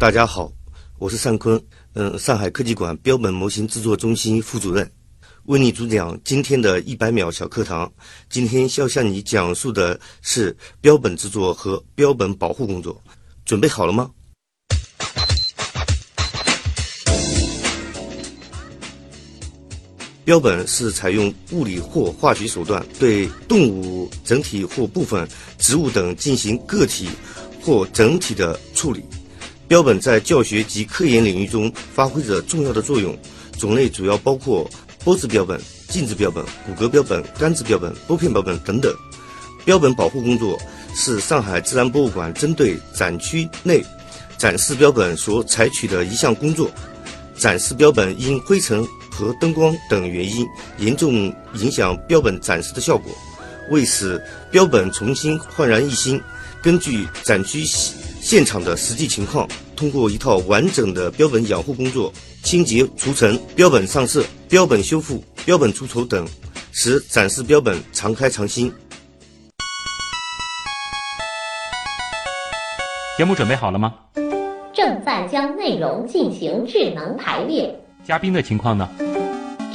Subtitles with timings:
[0.00, 0.50] 大家好，
[0.98, 1.62] 我是尚坤，
[1.92, 4.90] 嗯，上海科技馆标本模型制作中心副主任，
[5.44, 7.92] 为你主讲今天的一百秒小课堂。
[8.30, 12.98] 今天要向你讲述的是标本制作和标本保护工作，
[13.44, 14.10] 准备好了吗？
[20.24, 25.28] 标本是采用物理或化学手段对动物整体或部分、
[25.58, 27.10] 植物等进行个体
[27.60, 29.04] 或整体的处理。
[29.70, 33.16] 标本在教学及科研领域中发挥着重要的作用，
[33.56, 34.68] 种类主要包括
[35.04, 38.92] 玻质标本、镜质标本、骨骼标本、干质标本、玻片标本等等。
[39.64, 40.58] 标本保护工作
[40.92, 43.80] 是上海自然博物馆针对展区内
[44.36, 46.68] 展示标本所采取的一项工作。
[47.36, 50.44] 展示标本因灰尘和灯光等原因
[50.78, 53.12] 严重影响标本展示的效果，
[53.70, 56.20] 为使标本重新焕然一新，
[56.60, 57.64] 根据展区
[58.30, 59.44] 现场的实际情况，
[59.74, 62.12] 通过一套完整的标本养护工作，
[62.44, 66.24] 清洁除尘、标本上色、标本修复、标本除虫等，
[66.70, 68.72] 使展示标本常开常新。
[73.18, 73.94] 节目准备好了吗？
[74.72, 77.76] 正在将内容进行智能排列。
[78.06, 78.88] 嘉宾的情况呢？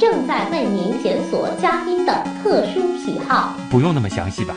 [0.00, 3.54] 正在为您检索嘉宾的特殊喜好。
[3.70, 4.56] 不用那么详细吧？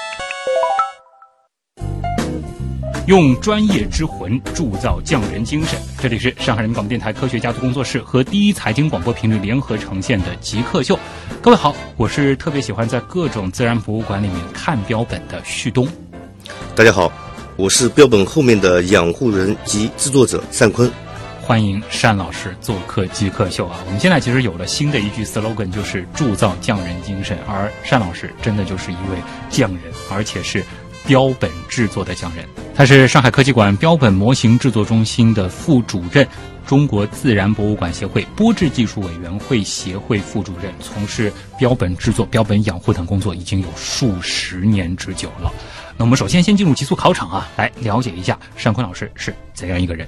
[3.07, 5.79] 用专业之魂铸造匠人精神。
[5.99, 10.97] 这里是上海人民广播电台科学家族工作室和第一财经广播频率联合呈现的极客秀。
[11.41, 15.87] 各位好，我是特别喜欢在各种自然博物馆里面看标本的旭东。
[16.75, 17.11] 大家好，
[17.55, 20.89] 我是标本后面的养护人及制作者单坤。
[21.41, 23.79] 欢迎单老师做客极客秀啊！
[23.87, 27.35] 我们现在其实有了新的一句 slogan，就是铸造匠人精神。
[27.47, 29.17] 而单老师真的就是一位
[29.49, 29.81] 匠人，
[30.11, 30.63] 而且是
[31.05, 32.45] 标本制作的匠人。
[32.73, 36.27] 他是上海科技馆标本模型制作中心的副主任，
[36.65, 45.51] 中国自然博物馆协会玻制技术委员会协会副主任，从事标本制作、标本养护等工作已经有数十年之久了。
[45.97, 50.07] 那我们首先先进入极速考场啊，来了解一下单坤老师是怎样一个人。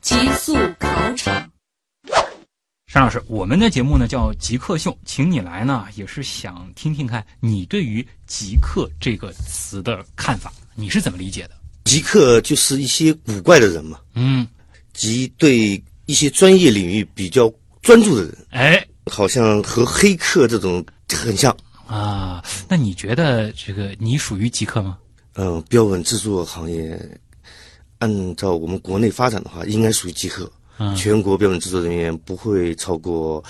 [0.00, 1.33] 极速考场，
[2.94, 11.56] 单老师，我们的节目呢叫《极客秀》，请你来呢也是想听听看你对于“极客”这个词的看法，你是怎么理解的？
[11.86, 14.46] 极客就是一些古怪的人嘛，嗯，
[14.92, 17.52] 即对一些专业领域比较
[17.82, 21.52] 专注的人，哎，好像和黑客这种很像
[21.88, 22.44] 啊。
[22.68, 24.96] 那你觉得这个你属于极客吗？
[25.34, 26.96] 嗯，标本制作行业。
[27.98, 30.48] 按照我们国内发展的话，应该属于极客。
[30.78, 33.42] 嗯，全国标本制作人员不会超过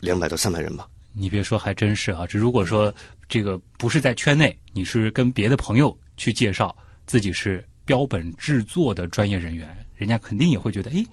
[0.00, 0.88] 两百到三百人吧？
[1.12, 2.26] 你别说，还真是啊！
[2.26, 2.92] 这如果说
[3.28, 6.74] 这个不是在圈内，你是跟别的朋友去介绍
[7.06, 11.04] 自己是标本制作的专业人员，人家肯定也会觉得，哎，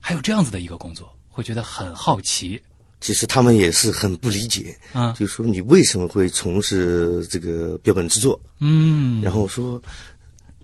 [0.00, 2.60] 还有这样子的一个工作，会觉得很好奇。
[3.00, 8.38] 其实他们也是很不理解，啊，就说你为什么会从事这个标本制作？
[8.58, 9.80] 嗯，然后说。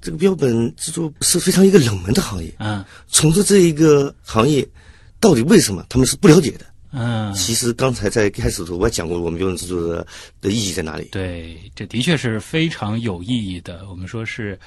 [0.01, 4.67] 这个标本制作是非常一个冷门的行业，嗯，从事这一个行业，
[5.19, 6.67] 到底为什么他们是不了解的？
[6.93, 10.07] 嗯，其实刚才在开始的时候我也讲过，我们标本制作的
[10.41, 11.05] 的意义在哪里？
[11.13, 13.89] 对，这的确是非常有意义的。
[13.89, 14.59] 我们说是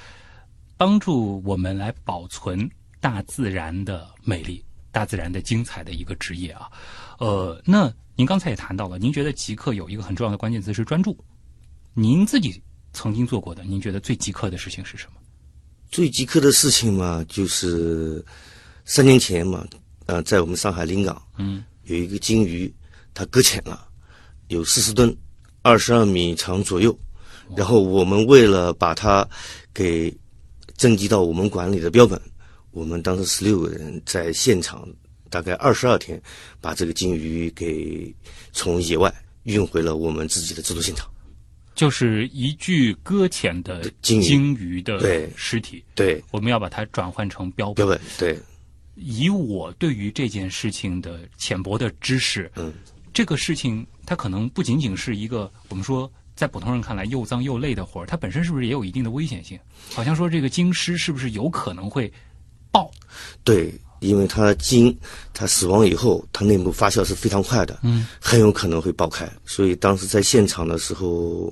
[0.77, 2.69] 帮助我们来保存
[3.01, 6.71] 大自然的美丽、大自然的精彩的一个职业啊。
[7.19, 11.17] 呃，那您刚才也谈到了，您觉得极客有一个很重要的关键词是专注，
[11.93, 12.61] 您自己
[12.93, 15.19] 曾经做过的，您觉得最极客的事情是什么？
[15.93, 18.25] 最极客的事情嘛，就是
[18.83, 19.63] 三年前嘛，
[20.07, 22.73] 呃，在我们上海临港，嗯，有一个鲸鱼，
[23.13, 23.87] 它搁浅了，
[24.47, 25.15] 有四十吨，
[25.61, 26.97] 二十二米长左右，
[27.55, 29.29] 然后我们为了把它
[29.71, 30.11] 给
[30.75, 32.19] 征集到我们管理的标本，
[32.71, 34.89] 我们当时十六个人在现场，
[35.29, 36.19] 大概二十二天，
[36.59, 38.11] 把这个鲸鱼给
[38.51, 39.13] 从野外
[39.43, 41.07] 运回了我们自己的制作现场。
[41.75, 46.23] 就是一具搁浅的鲸鲸鱼的尸体，对。
[46.31, 48.37] 我们要把它转换成标标本，对，
[48.95, 52.73] 以我对于这件事情的浅薄的知识，嗯，
[53.13, 59.59] 这个事情它可能不仅仅是一个我们说在普通人看来又脏又累的活儿，它本身是不是也有一定的危险性？
[59.91, 62.11] 好像说这个鲸尸是不是有可能会
[62.71, 62.91] 爆？
[63.43, 63.73] 对，
[64.03, 64.95] 因为它筋
[65.33, 71.51] 它死亡以后，它内部发酵是非常快的，嗯，很有可能会爆开，所以当时在现场的时候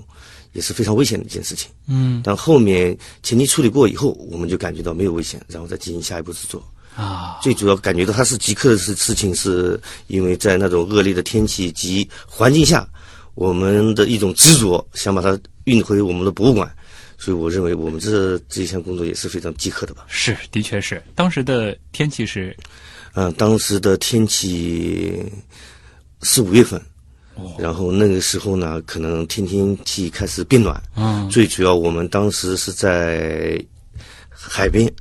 [0.53, 1.69] 也是非常危险的一件事情。
[1.87, 6.63] 嗯但后面前期处理过以后，我们就感觉到没有危险，然后再进行下一步制作。
[6.93, 12.85] 啊，最主要感觉到它是极客的事事情，是因为在那种恶劣的天气及环境下，
[13.33, 16.69] 我们的一种执着，想把它运回我们的博物馆。
[17.21, 20.03] 所以我认为我们这这一项工作也是非常饥渴的吧。
[20.07, 20.99] 是，的确是。
[21.13, 22.57] 当时的天气是
[23.13, 25.21] 嗯、当时的天气
[26.23, 26.81] 四五月份，
[27.35, 30.81] 哦然后那个时候呢，可能天天气开始变暖。
[30.95, 33.63] 嗯最主要我们当时是在
[34.31, 34.91] 海边，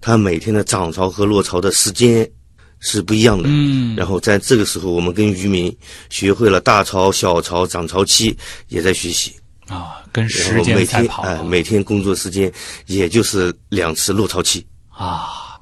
[0.00, 2.30] 它每天的涨潮和落潮的时间
[2.78, 3.48] 是不一样的。
[3.48, 5.76] 嗯然后在这个时候，我们跟渔民
[6.08, 8.36] 学会了大潮、小潮、涨潮期，
[8.68, 9.32] 也在学习。
[9.68, 12.52] 啊，跟时后每天间赛跑哎、每天工作时间
[12.86, 14.66] 也就是两次落潮期。
[14.88, 15.60] 啊。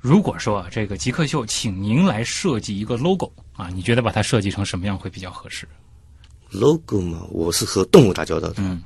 [0.00, 5.66] 如果说啊这个极客秀请您来设计一个 logo 啊，你觉得把它设计成什么样会比较合适
[6.50, 8.54] ？logo 嘛，我是和动物打交道的。
[8.58, 8.80] 嗯，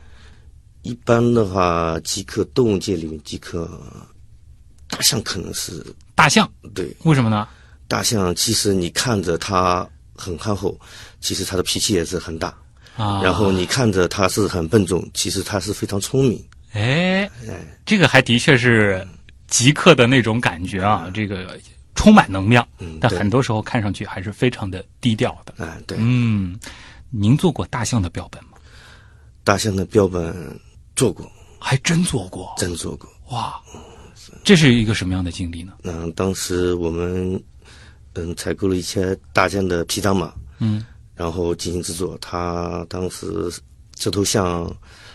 [0.81, 3.71] 一般的话，极客动物界里面，极客
[4.89, 7.47] 大象可能是大象，对为什么呢？
[7.87, 8.35] 大象。
[8.35, 9.87] 其实你看着它
[10.17, 10.81] 很憨厚，
[11.21, 12.57] 其实它的脾气也是很大。
[12.97, 16.45] 啊，然后你看着它是很笨重，其实它是非常聪明。
[16.73, 17.31] 哎，
[17.85, 19.07] 这个还的确是
[19.49, 21.59] 极客的那种感觉啊，这个
[21.95, 25.55] 充满能量，嗯但很多时候看上去还是非常的低调的。
[25.59, 26.59] 嗯，对，嗯，
[27.11, 28.51] 您做过大象的标本吗？
[29.43, 30.35] 大象的标本
[30.95, 33.11] 做过，还真做过，真做过。
[33.31, 33.61] 哇，
[34.45, 35.73] 这是一个什么样的经历呢？
[35.83, 37.43] 嗯，当时我们
[38.15, 40.85] 嗯采购了一些大象的皮张马，嗯
[41.21, 42.17] 然后进行制作。
[42.19, 43.27] 它当时
[43.95, 44.75] 这头象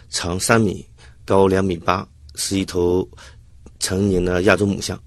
[0.09, 0.85] 长三米，
[1.25, 3.09] 高两米八，是一头
[3.79, 5.01] 成年的亚洲母象。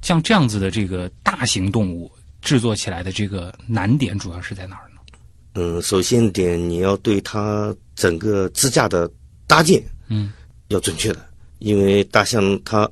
[0.00, 2.10] 像这样子的这个大型动物
[2.40, 5.00] 制作起来的这个难点主要是在哪儿呢？
[5.52, 9.10] 嗯，首先点你要对它整个支架的
[9.46, 10.32] 搭建嗯
[10.68, 11.28] 要准确的，
[11.58, 12.90] 因为大象它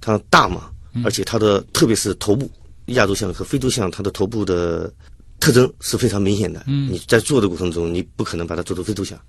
[0.00, 0.70] 它大嘛，
[1.04, 2.48] 而且它的特别是头部，
[2.86, 4.92] 亚洲象和非洲象它的头部的
[5.44, 6.64] 特征是非常明显的。
[6.66, 9.20] 嗯你在做的过程中，你不可能把它做成非图像。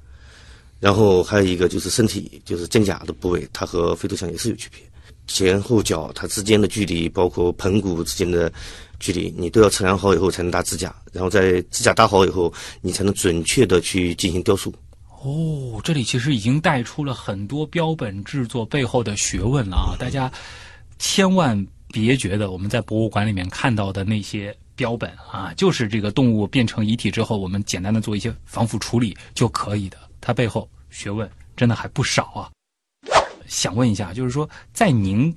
[0.80, 4.80] 然后还有一个就是身体，就是肩胛的部位，它和非图像也是有区别。
[5.28, 8.50] 前后脚它之间的距离，包括盆骨之间的
[8.98, 10.96] 距离，你都要测量好以后才能搭支架。
[11.12, 14.74] 然后在支架搭好以后，你才能准确的去进行雕塑。
[15.22, 20.00] 哦，这里其实已经带出了很多标本制作背后的学问了啊！
[20.00, 20.32] 大家
[20.98, 29.98] 千万别觉得我们在博物馆里面看到的那些标本啊，就是这个动物变成遗体之后，我们简单的做一些防腐处理就可以的。
[30.22, 32.50] 它背后学问真的还不少啊！
[33.48, 35.36] 想问一下，就是说，在您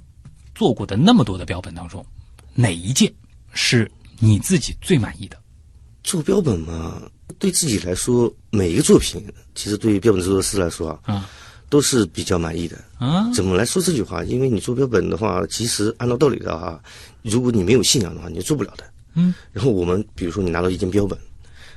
[0.55, 2.05] 做过的那么多的标本当中，
[2.55, 3.13] 哪一件
[3.53, 5.37] 是你自己最满意的？
[6.03, 7.03] 做标本嘛，
[7.39, 9.23] 对自己来说，每一个作品，
[9.55, 11.29] 其实对于标本制作师来说啊，啊
[11.69, 12.83] 都是比较满意的。
[12.99, 14.25] 啊，怎么来说这句话？
[14.25, 16.83] 因为你做标本的话，其实按照道理的话，
[17.21, 18.85] 如果你没有信仰的话，你就做不了的。
[19.19, 19.35] 嗯。
[19.53, 21.19] 然后我们比如说你拿到一件标本，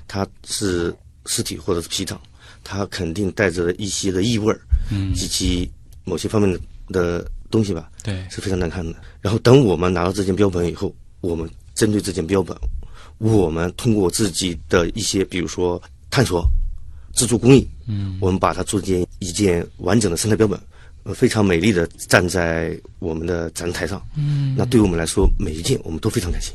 [0.08, 0.96] 它是
[1.26, 2.22] 尸体或者是皮囊，
[2.64, 4.60] 它肯定带着一些的异味儿，
[4.92, 5.70] 嗯及其
[6.06, 8.96] 某些方面的的东西吧，对，是非常难看的。
[9.22, 12.56] 然后等我们拿到这件标本以后，我们针对这件标本，
[13.18, 16.46] 我们通过自己的一些，比如说探索、
[17.14, 20.60] 制作工艺，嗯，我们把它做件一件完整的生态标本，
[21.04, 24.02] 呃，非常美丽的站在我们的展台上。
[24.18, 26.54] 嗯那对于我们来说，每一件我们都非常开心。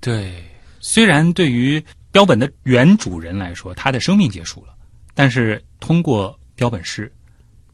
[0.00, 0.42] 对，
[0.80, 4.74] 虽然对于标本的原主人来说，他的生命结束了，
[5.14, 7.12] 但是通过标本师，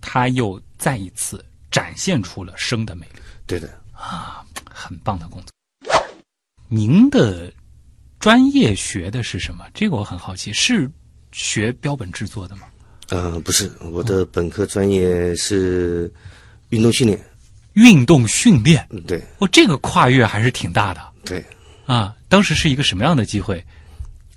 [0.01, 5.51] 他又再一次展现出了生的美丽，对的，啊很棒的工作。
[6.69, 7.53] 您的
[8.19, 9.65] 专业学的是什么？
[9.73, 10.91] 这个我很好奇，是
[11.33, 12.63] 学标本制作的吗？
[13.09, 16.13] 呃，不是，我的本科专业是
[16.71, 17.25] 运动训练。
[17.75, 21.45] 运动训练，嗯对哦，这个跨越还是挺大的对，
[21.87, 22.15] 啊！
[22.29, 23.65] 当时是一个什么样的机会？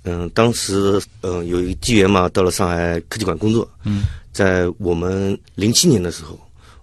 [0.04, 3.68] 嗯、当时嗯、有一个机缘嘛，到了上海科技馆工作。
[3.84, 6.38] 嗯，在我们零七年的时候，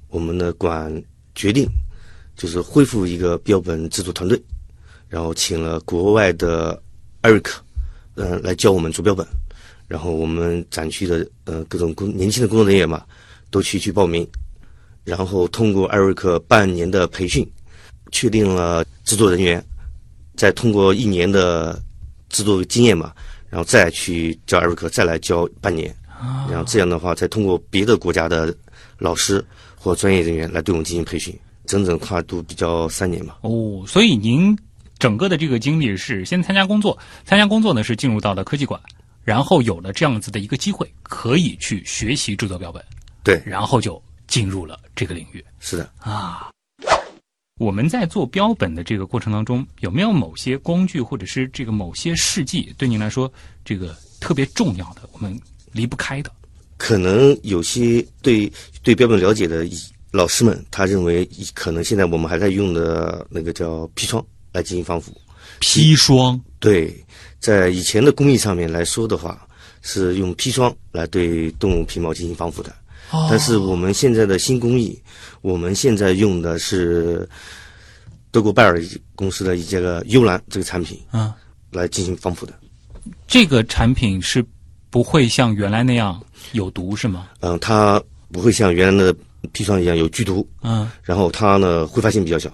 [0.10, 0.92] 我们的馆
[1.34, 1.68] 决定
[2.36, 4.40] 就是恢复一个标本制作团队，
[5.10, 6.80] 然后请了国外的
[7.22, 7.60] 艾瑞克，
[8.16, 9.26] 嗯、来教我们做标本。
[9.88, 13.04] 然后我们展区的呃各种工年轻的工作人员嘛，
[13.50, 14.28] 都去去报名，
[15.06, 17.50] 然后通过艾瑞克半年的培训，
[18.12, 19.64] 确定了制作人员，
[20.38, 21.82] 再通过一年的
[22.30, 23.12] 制作经验嘛，
[23.50, 25.94] 然后再去教艾瑞克，再来教半年。
[26.20, 28.56] 啊然后这样的话，再通过别的国家的
[28.98, 29.44] 老师
[29.76, 33.36] 或专业人员来对我们进行培训，整整跨度比较三年嘛。
[33.42, 34.58] 哦，所以您
[34.98, 38.82] 整个的这个经历是先参加工作，参加工作呢是进入到了科技馆，
[39.24, 42.84] 然后有了这样子的一个机会，可以去学习制作标本，
[43.24, 45.88] 对，然后就进入了这个领域是的。
[46.00, 46.50] 啊。
[47.58, 53.32] 我们在做标本的这个过程当中，有没有某些工具或者是这个某些试剂对您来说
[53.66, 55.40] 这个特别重要的，我们
[55.72, 56.32] 离不开的？
[56.78, 58.52] 可能有些对
[58.84, 59.68] 对标本了解的
[60.12, 65.12] 老师们，他认为可能现在我们还在用的那个叫砒霜来进行防腐。
[65.60, 66.96] 砒霜对，
[67.40, 69.48] 在以前的工艺上面来说的话，
[69.82, 72.72] 是用砒霜来对动物皮毛进行防腐的。
[73.12, 75.02] 哦但是我们现在的新工艺，
[75.42, 77.28] 我们现在用的是
[78.32, 78.82] 德国拜耳
[79.16, 81.34] 公司的一这个幽兰这个产品嗯，
[81.72, 82.54] 来进行防腐的。
[83.26, 84.46] 这个产品是
[84.90, 86.22] 不会像原来那样
[86.52, 87.30] 有毒是吗？
[87.40, 89.16] 嗯，它不会像原来的
[89.54, 92.52] 砒霜一样有剧毒，嗯，然后它呢挥发性比较小，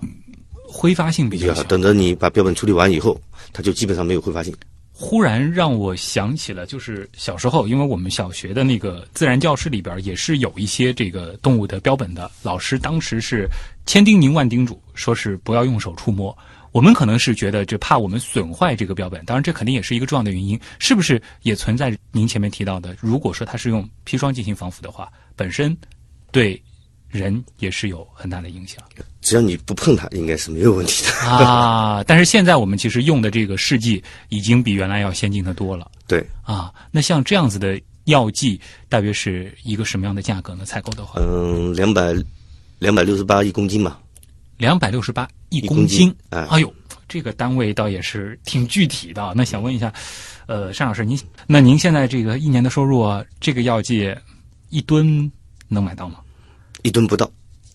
[0.67, 1.63] 挥发性比较小。
[1.63, 3.19] 等着你把标本处理完以后，
[3.51, 4.53] 它就基本上没有挥发性。
[4.95, 13.49] 忽然让我想起了，就是小时候，因为我们小学的那个自然教室里边也是有一些这个动物的标本的，老师当时是
[13.87, 16.37] 千叮咛万叮嘱，说是不要用手触摸。
[16.71, 22.95] 我们可能是觉得这怕我们损坏这个标本，当然这肯定也是一个重要的原因，是不是也存在您前面提到的？
[22.99, 25.75] 如果说它是用砒霜进行防腐的话，本身
[26.31, 26.61] 对
[27.09, 28.81] 人也是有很大的影响。
[29.23, 31.11] 只要你不碰它，应该是没有问题的。
[31.27, 36.71] 啊， 但是现在我们其实用的这个试剂已经比原来要先进的多了对，啊。
[36.91, 40.65] 那像这样子的药剂，大约是一个什么样的价格呢？
[40.65, 42.13] 采购的话，嗯，两百
[42.79, 43.99] 两百六十八一公斤吧。
[44.57, 46.15] 两百六十八一公斤一公斤。
[46.29, 46.73] 哎哎呦，
[47.07, 49.33] 这个单位倒也是挺具体的。
[49.35, 49.91] 那想问一下，
[50.45, 54.13] 呃，单老师，您那您现在这个一年的收入啊，这个药剂
[54.69, 55.31] 一吨
[55.69, 56.17] 能买到吗？
[56.83, 57.29] 一吨不到。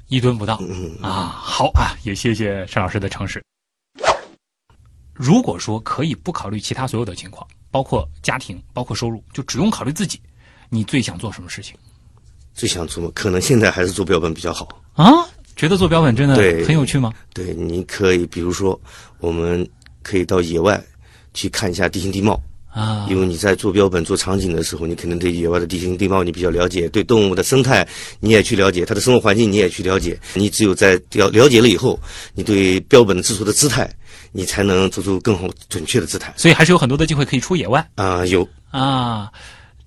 [0.09, 3.43] 一吨不到嗯，啊，好啊，也谢谢单老师的诚实。
[5.15, 10.21] 如果说可以不考虑其他所有的情况，包括家庭、包括收入，就只用考虑自己，
[10.69, 11.77] 你最想做什么事情
[12.55, 14.69] 最想做嘛，可能现在还是做标本比较好。
[14.95, 15.13] 啊？
[15.57, 17.13] 觉得做标本真的很有趣吗？
[17.35, 18.81] 对，你可以比如说，
[19.19, 19.69] 我们
[20.05, 20.81] 可以到野外
[21.35, 27.87] 去看一下地形地貌，啊，因为你在做标本、做场景的时候，你肯定对野外的地形地貌你比较了解，对动物的生态
[28.21, 30.19] 你也去了解，它的生活环境你也去了解。
[30.35, 31.99] 你只有在了了解了以后，
[32.35, 33.91] 你对标本的制作的姿态，
[34.33, 36.33] 你才能做出更好准确的姿态。
[36.37, 39.31] 所以还是有很多的机会可以出野外啊、有啊。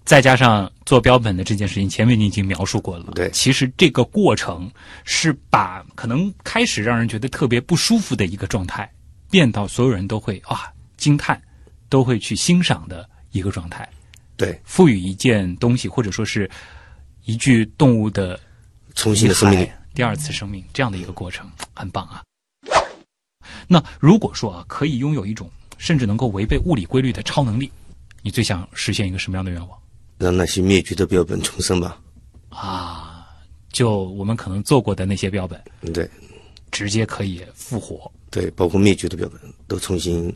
[0.04, 3.06] 再加上做标本的这件事情，前面你已经描述过了。
[3.14, 4.70] 对其实这个过程
[5.06, 8.92] 是把可能开始让人觉得特别不舒服的一个状态，
[9.30, 10.64] 变到所有人都会啊
[10.98, 11.40] 惊叹，
[11.92, 13.88] 都会去欣赏的一个状态。
[14.38, 16.50] 对赋予一件东西，或者说是
[17.26, 18.40] 一具动物的
[18.96, 19.70] 重新的生命力。
[19.94, 22.24] 第二次生命这样的一个过程，很棒啊。
[23.68, 27.70] 那如果说啊，可以拥有一种甚至能够违背物理规律的超能力，
[28.24, 29.78] 你最想实现一个什么样的愿望
[30.18, 32.00] 让那些灭绝的标本重生吧。
[32.50, 33.28] 啊？
[33.72, 36.10] 就我们可能做过的那些标本，嗯对
[36.72, 38.12] 直接可以复活。
[38.30, 40.34] 对，包括灭绝的标本都重新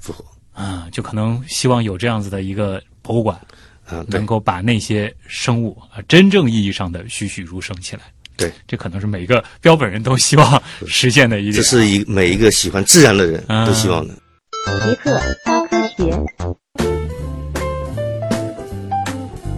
[0.00, 0.24] 复活。
[0.58, 3.40] 啊，就可能希望有这样子的一个博物馆，
[3.86, 8.02] 啊，能够把那些生物啊真正意义上的栩栩如生起来。
[8.36, 11.54] 对，这可能是每一个标本人都希望实现的一点。
[11.54, 14.14] 这是一每一个喜欢自然的人啊都希望的。
[14.14, 16.12] 极客高科学。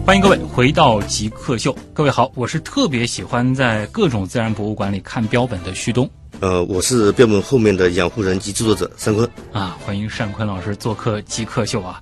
[0.05, 1.75] 欢迎各位回到极客秀。
[1.93, 6.07] 各位好，我是特别喜欢在各种自然博物馆里看标本的旭东
[6.41, 9.29] 呃，我是标本后面的养护人及制作者单坤。
[9.53, 12.01] 啊，欢迎单坤老师做客极客秀啊。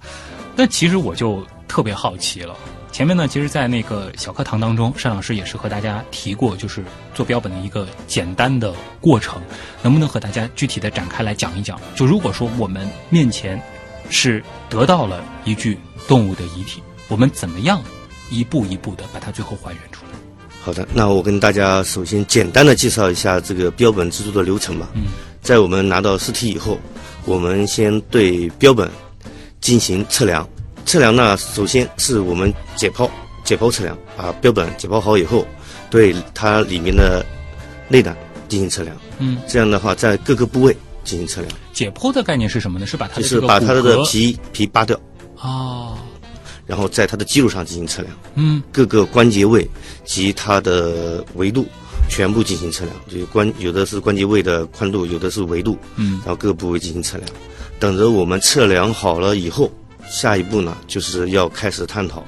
[0.55, 2.55] 那其实我就特别好奇了。
[2.89, 6.81] 前面呢，其实，在那个小课堂当中，单老师也是和大家提过，就是
[7.13, 9.41] 做标本的一个简单的过程，
[9.83, 11.77] 能不能和大家具体的展开来讲一讲？
[11.93, 13.61] 就如果说我们面前
[14.09, 15.77] 是得到了一具
[16.07, 17.81] 动物的遗体，我们怎么样
[18.31, 20.18] 一步一步的把它最后还原出来？
[20.69, 24.87] 好的，那我跟大家首先简单的介绍一下这个标本制作的流程吧。
[24.93, 25.05] 嗯，
[25.41, 26.77] 在我们拿到尸体以后，
[27.25, 28.87] 我们先对标本
[29.59, 30.47] 进行测量。
[30.85, 33.09] 测量呢，首先是我们解剖，
[33.43, 35.43] 解剖测量，把标本解剖好以后，
[35.89, 37.25] 对它里面的
[37.87, 38.15] 内胆
[38.47, 38.95] 进行测量。
[39.17, 42.85] 嗯，这样的话，在各个部位进行测量，解剖的概念是什么呢？
[42.85, 44.95] 是把它就是把它的皮皮扒掉，
[45.41, 45.97] 哦，
[46.69, 48.15] 然后在它的基础上进行测量。
[48.35, 49.67] 嗯各个关节位
[50.05, 51.65] 及它的维度
[52.07, 57.27] 全部进行测量，就是关有的是关节位的宽度，有的是维度，嗯然后各个部位进行测量。
[57.79, 59.71] 等着我们测量好了以后，
[60.11, 62.23] 下一步呢就是要开始探讨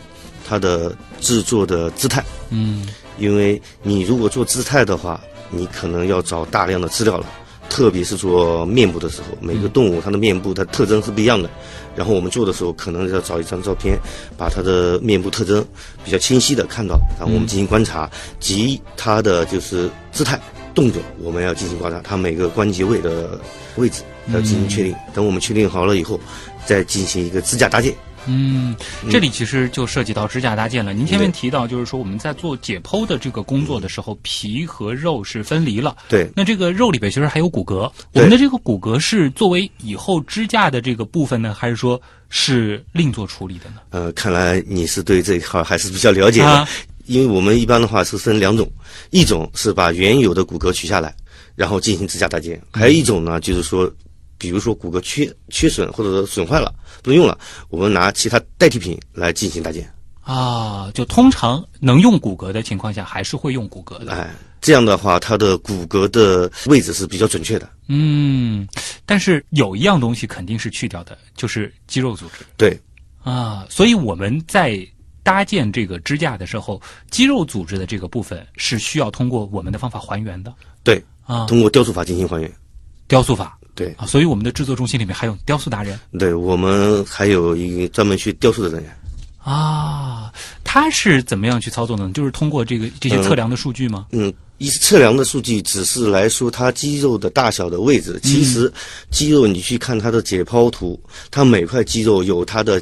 [0.48, 2.88] 它的制作的姿态，嗯
[3.20, 5.22] 因为你如果做姿态的话，
[5.52, 7.26] 你可能要找大量的资料了。
[7.72, 11.50] 特别是做面部的时候，每个动物它的面部它特征是不一样的。
[11.96, 13.98] 然后我们做的时候，可能要找一张照片，
[14.38, 15.66] 把它的面部特征
[16.04, 18.12] 比较清晰的看到，然后我们进行观察
[18.42, 20.38] 及它的就是姿态、
[20.76, 23.40] 动作，我们要进行观察它每个关节位的
[23.78, 24.02] 位置，
[24.34, 24.94] 要进行确定。
[25.14, 26.20] 等我们确定好了以后，
[26.66, 27.96] 再进行一个支架搭建。
[28.28, 28.76] 嗯，
[29.10, 30.94] 这里其实就涉及到支架搭建了。
[30.94, 35.96] 您前面提到，就是说我们在做解剖的这个工作的时候，皮和肉是分离了。
[36.08, 37.92] 对，那这个肉里边其实还有骨骼。
[38.14, 42.00] 我们的这个骨骼是作为以后支架的这个部分呢，还是说
[42.30, 43.78] 是另做处理的呢？
[43.90, 46.68] 呃，看来你是对这一块还是比较了解的，
[47.08, 48.70] 因为我们一般的话是分两种，
[49.10, 51.14] 一种是把原有的骨骼取下来，
[51.56, 53.92] 然后进行支架搭建；还有一种呢，就是说。
[54.42, 57.38] 比如说骨骼缺缺损或者说损坏了不能用了，
[57.70, 59.88] 我们拿其他代替品来进行搭建
[60.22, 60.90] 啊。
[60.96, 64.14] 就通常能用骨骼的情况下，还是会用骨骼的。
[64.14, 67.70] 哎，这样的话，它的骨骼的位置是比较准确的。
[67.88, 68.68] 嗯，
[69.06, 72.44] 但是有一样东西肯定是去掉的，就是肌肉组织。
[72.58, 72.76] 对
[73.24, 74.84] 啊，所以我们在
[75.22, 76.82] 搭建这个支架的时候，
[77.12, 80.52] 肌肉组织的这个部分是需要通过我们的方法还原的。
[80.84, 82.52] 对啊，通过雕塑法进行还原。
[83.08, 83.60] 雕塑法。
[83.82, 86.00] 对啊，所以我们的制作中心里面还有雕塑达人。
[86.20, 88.98] 对我们还有一个专门去雕塑的人员。
[89.44, 90.32] 啊，
[90.64, 92.12] 他是怎么样去操作呢？
[92.14, 94.06] 就是通过这个这些测量的数据吗？
[94.12, 98.20] 嗯，一测量的数据只是来说它肌肉的大小的位置。
[98.22, 98.72] 其实
[99.10, 102.80] 肌肉你去看它的解剖图，它每块肌肉有它的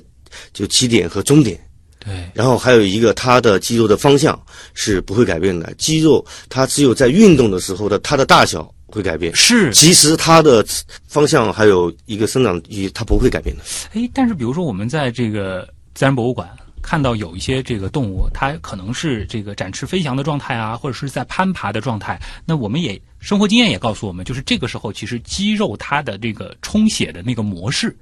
[0.52, 1.58] 就起点和终点。
[1.98, 2.30] 对。
[2.34, 4.38] 然后还有一个它的肌肉的方向
[4.74, 5.74] 是不会改变的。
[5.78, 8.70] 肌肉它只有在运动的时候的它的大小。
[8.92, 10.66] 会改变是，其实它的
[11.08, 13.64] 方向还有一个生长域，它不会改变的。
[13.94, 16.50] 哎，但是比如说我们在这个自然博物馆
[16.82, 22.20] 看到有一些这个动物，它可能是这个展翅飞翔的状态啊，或者是在攀爬的状态。
[22.46, 27.96] 那我们也生活经验也告诉我们，就是这个时候其实肌肉它的这个充血的那个模式。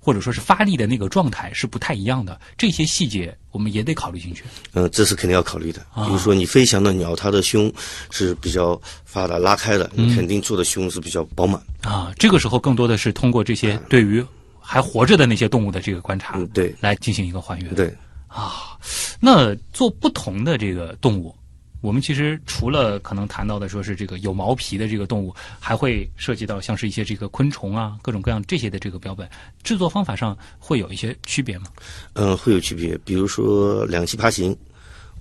[0.00, 4.42] 或者说是发力的那个状态是不太一样的，这些细节我们也得考虑进去。
[4.72, 5.80] 嗯，这是肯定要考虑的。
[5.94, 7.72] 比如说，你飞翔的鸟，它的胸
[8.10, 11.60] 是比较发达拉开的，你肯定做的胸是比较饱满。
[11.82, 14.24] 啊，这个时候更多的是通过这些对于
[14.58, 17.74] 还活着的那些动物的这个观察，对，来进行一个还原。
[17.74, 17.94] 对，
[18.26, 18.78] 啊，
[19.20, 21.34] 那做不同的这个动物。
[21.80, 29.28] 我们其实除了可能谈到的说是这个有毛皮的这个动物，还会涉及到像是一些这个昆虫啊，各种各样这些的这个标本
[29.62, 31.66] 制作方法上会有一些区别吗？
[32.14, 32.98] 嗯，会有区别。
[33.04, 34.56] 比如说两栖爬行，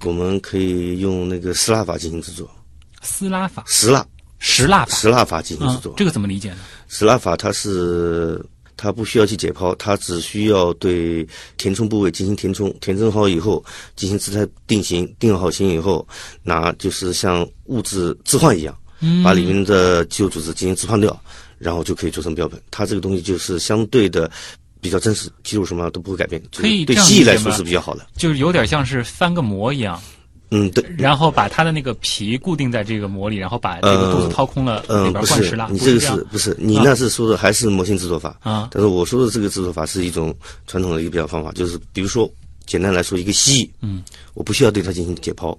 [0.04, 2.50] 我们可以用那个撕蜡法进行制作。
[3.02, 3.64] 撕拉法？
[3.66, 4.06] 石蜡？
[4.40, 4.96] 石蜡法？
[4.96, 5.94] 石蜡法进行制作。
[5.96, 6.58] 这个怎么理解呢？
[6.88, 8.44] 石蜡法它是。
[8.82, 13.62] 它不需要去解剖，它只需要对填充部位进行填充，填充好以后
[13.98, 16.08] 进行姿态定型，定好型以后，
[16.44, 18.74] 拿就是像物质置换一样，
[19.22, 21.22] 把里面的肌肉组织进行置换掉，
[21.58, 22.58] 然后就可以做成标本。
[22.72, 24.32] 它这个东西就是相对的
[24.80, 30.02] 比较真实，肌肉什么都不会改变，可以对蜥蜴来说是比较好的，就是有点像是翻个模一样。
[30.52, 30.84] 嗯，对。
[30.98, 35.68] 然后把它的那个皮固定在这个膜里，然后把这个肚子掏空了，里边灌石蜡。
[35.72, 36.56] 你这个是不是？
[36.60, 38.70] 你那是说的还是模型制作法啊？
[38.72, 40.36] 但是我说的这个制作法是一种
[40.66, 42.30] 传统的一个比较方法，就是比如说，
[42.66, 45.56] 简单来说，一个蜥蜴，嗯，我不需要对它进行解剖，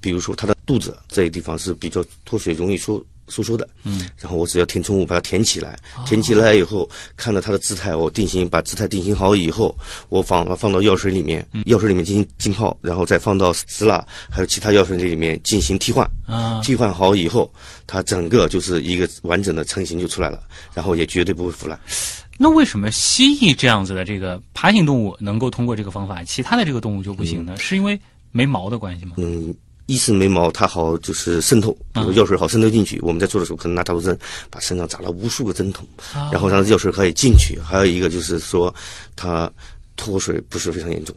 [0.00, 3.04] 比如说它的肚子这一地方是比较脱水，容易缩。
[3.32, 9.74] 收缩的，嗯，然后我只要填充物把它填起来，填起来以后，看到它的姿态，我定型，把姿态定型好以后，
[10.10, 17.50] 我放放到药水里面，药水里面进行浸泡，然后再放到丝蜡还有其他药水里面进行替换，啊，替换好以后，
[17.86, 20.42] 它整个就是一个完整的成型就出来了，
[20.74, 21.80] 然后也绝对不会腐烂。
[22.38, 27.56] 那为什么蜥蜴这样子的这个爬行动物能够通过这个方法，其他的这个动物就不行呢？
[27.56, 27.98] 是因为
[28.30, 29.12] 没毛的关系吗？
[29.16, 29.54] 嗯。
[29.86, 33.00] 一是眉毛它好就是渗透，比如药水好渗透进去。
[33.02, 34.16] 我们在做的时候可能拿大头针
[34.50, 35.86] 把身上扎了无数个针筒，
[36.30, 37.58] 然后让药水可以进去。
[37.60, 38.74] 还有一个就是说
[39.16, 39.50] 它
[39.96, 41.14] 脱水不是非常严重。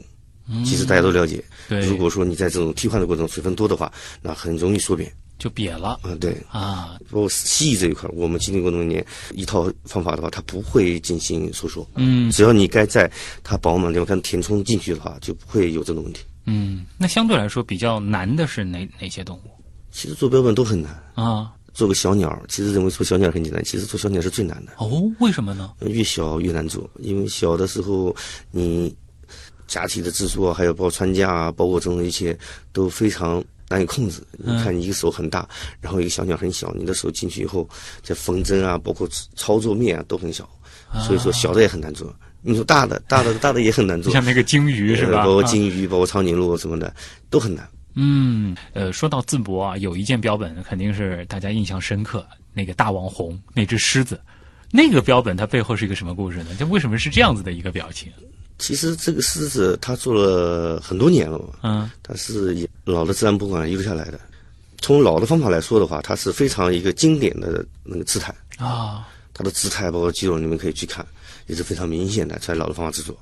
[0.63, 1.43] 其实大家都了解，
[1.88, 5.99] 如果说你在这种替换的过程中水分多的话，那很容易缩扁，就瘪了。
[6.04, 6.97] 嗯，对啊。
[7.10, 11.88] 包括蜥蜴这一块，我们经历过那么多年一套方法的话，它不会进行收缩。
[11.95, 13.12] 嗯，只要你该在
[13.43, 16.21] 它饱满地方填充进去的话，就不会有这种问题。
[16.45, 19.51] 嗯，那相对来说比较难的是哪哪些动物？
[19.91, 21.51] 其实做标本都很难啊。
[21.73, 24.71] 做个小鸟，其实认为做小鸟很简单，其实做小鸟是最难的。
[24.77, 25.73] 哦，为什么呢？
[25.81, 28.15] 越小越难做，因为小的时候
[28.51, 28.95] 你
[29.67, 32.38] 假体的制作，还有包括穿架啊，包括这种一切
[32.71, 34.21] 都非常难以控制。
[34.38, 35.45] 你看，你一个手很大，
[35.81, 37.67] 然后一个小鸟很小，你的手进去以后，
[38.01, 39.05] 这缝针啊，包括
[39.36, 40.49] 操作面啊都很小，
[41.05, 42.15] 所以说小的也很难做。
[42.45, 45.25] 你说大的，大的，大的也很难做，像那个鲸鱼是吧？
[45.25, 46.93] 包括鲸鱼，包括长颈鹿什么的，
[47.29, 47.67] 都很难。
[47.95, 54.19] 嗯，呃，说到淄博啊，有一件标本肯定是大家印象深刻，那个大王红那只狮子，
[54.71, 56.51] 那个标本它背后是一个什么故事呢？
[56.60, 58.12] 它为什么是这样子的一个表情？
[58.60, 64.19] 其实这个狮子它做了很多年了嘛，嗯它是以老的自然博物馆遗留下来的。
[64.81, 71.03] 从老的方法来说的话，它是非常一个经典的那个姿态，啊，它的姿态包括肌肉，你们可以去看，
[71.47, 73.17] 也是非常明显的，在老的方法制作。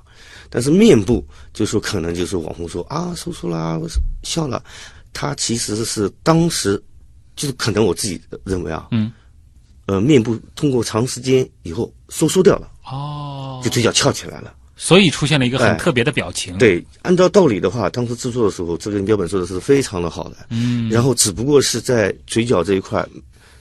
[0.50, 3.80] 但是面部，就说可能就是网红说啊收缩啦，
[4.22, 4.62] 笑了，
[5.12, 6.80] 他其实是当时
[7.34, 9.10] 就是可能我自己认为啊，嗯，
[9.86, 14.54] 呃，面部通过长时间以后收缩掉了，哦就，嘴角翘起来了。
[14.76, 20.36] 所以出现了一个很哎特别的表情。，对，按照道理的话，当时制作的时候，这个标本做的是非常的好的。
[20.50, 23.06] 嗯，然后只不过是在嘴角这一块，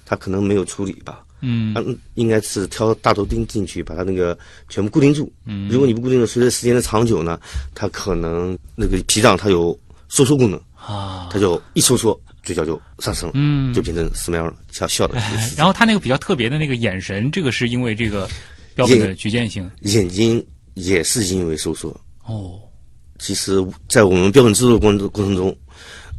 [0.06, 1.24] 他可能没有处理吧。
[1.46, 4.38] 嗯嗯，应该是挑大头钉进去，把它那个
[4.70, 5.32] 全部固定住。
[5.46, 7.38] 嗯如果你不固定的，随着时间的长久呢，
[7.76, 9.78] 它可能那个脾脏它有
[10.08, 15.20] 收缩功能，啊，它就一收缩，嘴角就上升了，嗯就变成 smile 了，笑笑的。
[15.20, 18.28] 哎 然后他那个比较特别的那个眼神，这个是因为这个
[18.74, 20.44] 标本的局限性眼睛
[20.76, 21.90] 也是因为收缩。
[22.26, 22.60] 哦。
[23.20, 25.56] 其实，在我们标本制作过程过程中，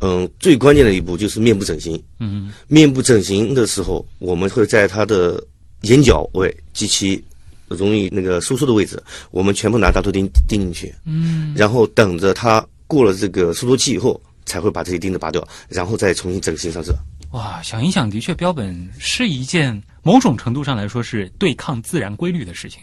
[0.00, 2.00] 嗯，最关键的一步就是面部整形。
[2.20, 5.42] 嗯面部整形的时候，我们会在它的
[5.82, 7.22] 眼角位及其
[7.68, 16.94] 容易那个收缩的位置，我们全部拿大头钉钉进去，嗯，然后等着它过了这个收缩期以后，才会把这些钉子拔掉，然后再重新整形上色。
[17.32, 22.80] 哇，想一想，的确，标本是一件某种程度上来说是对抗自然规律的事情。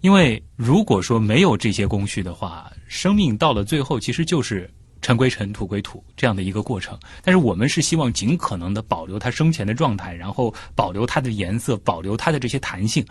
[0.00, 4.68] 因为如果说没有这些工序的话，生命到了最后其实就是
[5.02, 6.98] 尘归尘，土归土这样的一个过程。
[7.22, 13.04] 但是我们是希望尽可能的保留它生前的状态，然后保留它的颜色，保留它的这些弹性。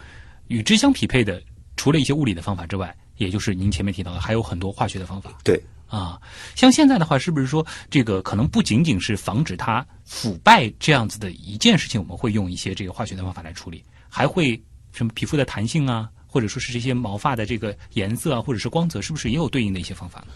[0.48, 1.42] 与之相匹配的，
[1.76, 5.32] 除了一些物理的方法之外，也就是您前面提到的，还有很多化学的方法。
[5.44, 6.20] 对，啊，
[6.56, 20.28] 像现在的话，是不是说这个可能不仅仅是防止它腐败这样子的一件事情，我们会用一些这个化学的方法来处理，还会什么皮肤的弹性啊，或者说是这些毛发的这个颜色啊，或者是光泽，是不是也有对应的一些方法呢？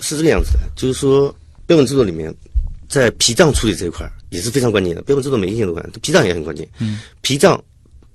[0.00, 2.34] 是这个样子的，就是说标本制作里面，
[2.88, 5.02] 在脾脏处理这一块儿也是非常关键的。
[5.02, 6.68] 标本制作每一件都关键，脾脏也很关键。
[6.80, 7.62] 嗯，脾脏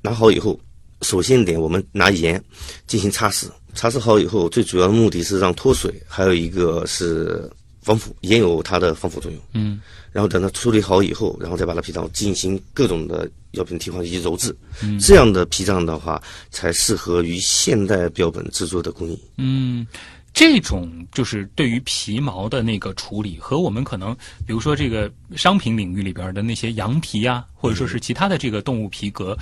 [0.02, 0.60] 拿好以后，
[1.02, 2.44] 首先一点，我们拿盐
[2.88, 7.50] 进行擦拭，擦拭好以后，最主要的目的是让脱水，还有一个是
[7.84, 9.40] 防腐，也有它的防腐作用。
[9.54, 9.80] 嗯
[10.12, 19.20] 然后等它处理好以后，然后再把它脾脏进行各种的药品替换以及揉制，嗯这样的脾脏的话，才适合于现代标本制作的工艺。
[19.38, 19.88] 嗯，
[20.32, 24.16] 这种就是对于皮毛的那个处理，和我们可能
[24.46, 29.36] 比如说这个商品领域里边的那些羊皮啊，或者说是其他的这个动物皮革。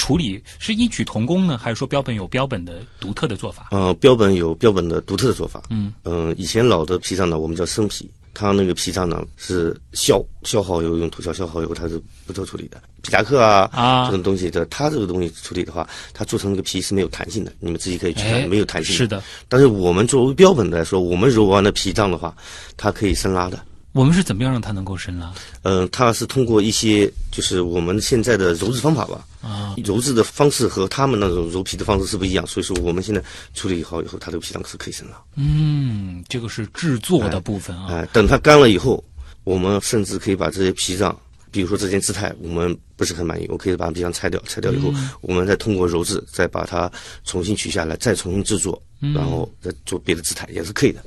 [0.00, 3.68] 处理是异曲同工呢，还是说标本有标本的独特的做法？
[3.70, 5.62] 呃，标本有标本的独特的做法。
[5.68, 12.80] 嗯嗯、以前老的皮脏呢，我们叫生皮，它那个皮脏呢是消消耗油，用土消消耗油，它是不做处理的。
[13.02, 18.96] 皮夹克啊啊这种东西的，它这个东西处理的话，它做成那个皮是没有弹性的，你们自己可以去哎看，没有弹性。
[18.96, 22.34] 是的，但是我们作为标本来说，我们揉完的皮脏的话，
[22.76, 23.60] 它可以生拉的。
[23.92, 25.32] 我们是怎么样让它能够深拉？
[25.62, 33.20] 嗯、它是通过一些就是我们现在的揉制方法吧，啊，揉制的方式和他们那种揉皮的方式是不一样，所以说我们现在
[33.52, 35.20] 处理好以后，它这个皮囊是可以生拉。
[35.36, 37.88] 嗯，这个是制作的部分啊。
[37.90, 39.02] 哎、等它干了以后，
[39.42, 41.18] 我们甚至可以把这些皮脏，
[41.50, 46.88] 比如说这件姿态，我们不是很满意，我可以把脾脏拆掉，拆掉以后，我们再通过揉制，再把它
[47.24, 51.04] 重新取下来，再重新制作，然后再做别的姿态也是可以的。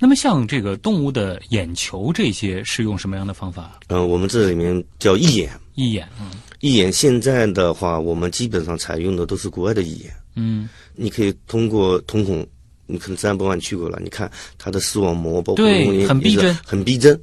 [0.00, 3.78] 那么像这个动物的眼球这些是用什么样的方法？
[3.88, 10.10] 嗯、我们这里面叫义眼，一眼，嗯义眼现在的话，我们基本上采用的都是国外的义眼。
[10.36, 12.46] 嗯，你可以通过瞳孔，
[12.86, 15.64] 你可能自然博去过了，你看它的视网膜，包括
[16.08, 17.20] 很逼真很逼真，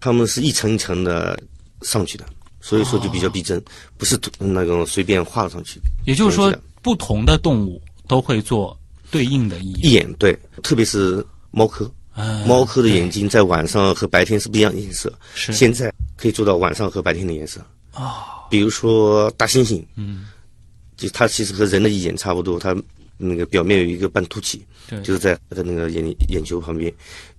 [0.00, 1.38] 它们是一层一层的
[1.82, 2.24] 上去的，
[2.60, 3.62] 所以说就比较逼真，
[3.96, 5.80] 不是那种随便画上去。
[6.06, 6.52] 也就是说，
[6.82, 8.76] 不同的动物都会做
[9.10, 10.04] 对应的一一眼。
[10.04, 11.90] 眼对，特别是猫科，哎
[12.46, 15.52] 猫科的眼睛在晚上和白天是不一样的颜色，是。
[15.52, 17.60] 现在可以做到晚上和白天的颜色。
[17.92, 20.26] 啊，比如说大猩猩，嗯，
[20.96, 22.76] 就它其实和人的眼差不多，它
[23.16, 26.92] 那个表面有一个半凸起，对，就是在它的那个眼眼球旁边，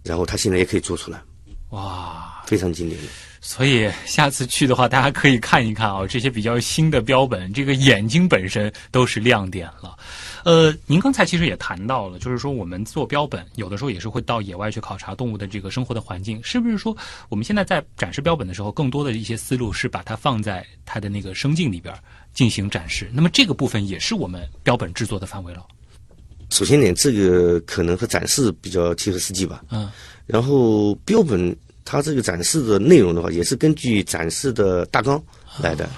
[0.03, 1.21] 然后它现在也可以做出来，
[1.69, 3.07] 哇，非常经典的。
[3.41, 9.97] 所以下次去的话，大家可以看一看啊，这些比较新的标本，这个眼睛本身都是亮点了。
[10.43, 16.95] 呃，您刚才其实也谈到了，就是说我们做标本，有的时候也是会到野外去考察动物的这个生活的环境，是不是说
[17.29, 21.93] 我们现在在展示标本的时候，更多的一些思路是把它放在它的那个生境里边
[22.33, 23.09] 进行展示？
[23.13, 25.65] 那么这个部分也是我们标本制作的范围了。
[26.49, 29.63] 首先点，这个可能和展示比较切合实际吧。
[29.69, 29.89] 嗯
[30.25, 35.19] 然后标本它这个展示的内容的话，也是根据展示的大纲
[35.59, 35.89] 来的。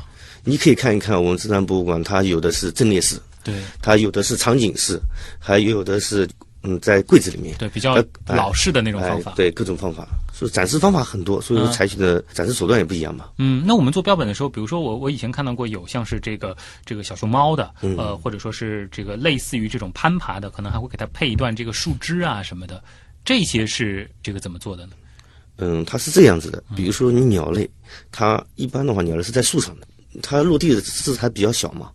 [0.45, 4.99] 你可以看一看我们自然博物馆，它有的是阵列式，对它有的是场景式，
[5.39, 6.27] 还有的是
[6.63, 7.55] 嗯在柜子里面。
[7.57, 9.31] 对，比较老式的那种方法。
[9.31, 13.29] 哎，对各种方法，所以展示方法很多，所以说嗯采取的展示手段也不一样嘛。
[13.37, 22.83] 嗯，那我们做标本的时候，比如说我我以前看到过有像是这个这个小熊猫的，嗯呃，或者说是这个类似于这种攀爬的，可能还会给它配一段这个树枝啊什么的，
[23.25, 24.93] 这些是这个怎么做的呢？
[25.57, 27.69] 嗯，它是这样子的，比如说你鸟类，
[28.11, 29.87] 它一般的话鸟类是在树上的，
[30.21, 31.91] 它落地的姿态比较小嘛，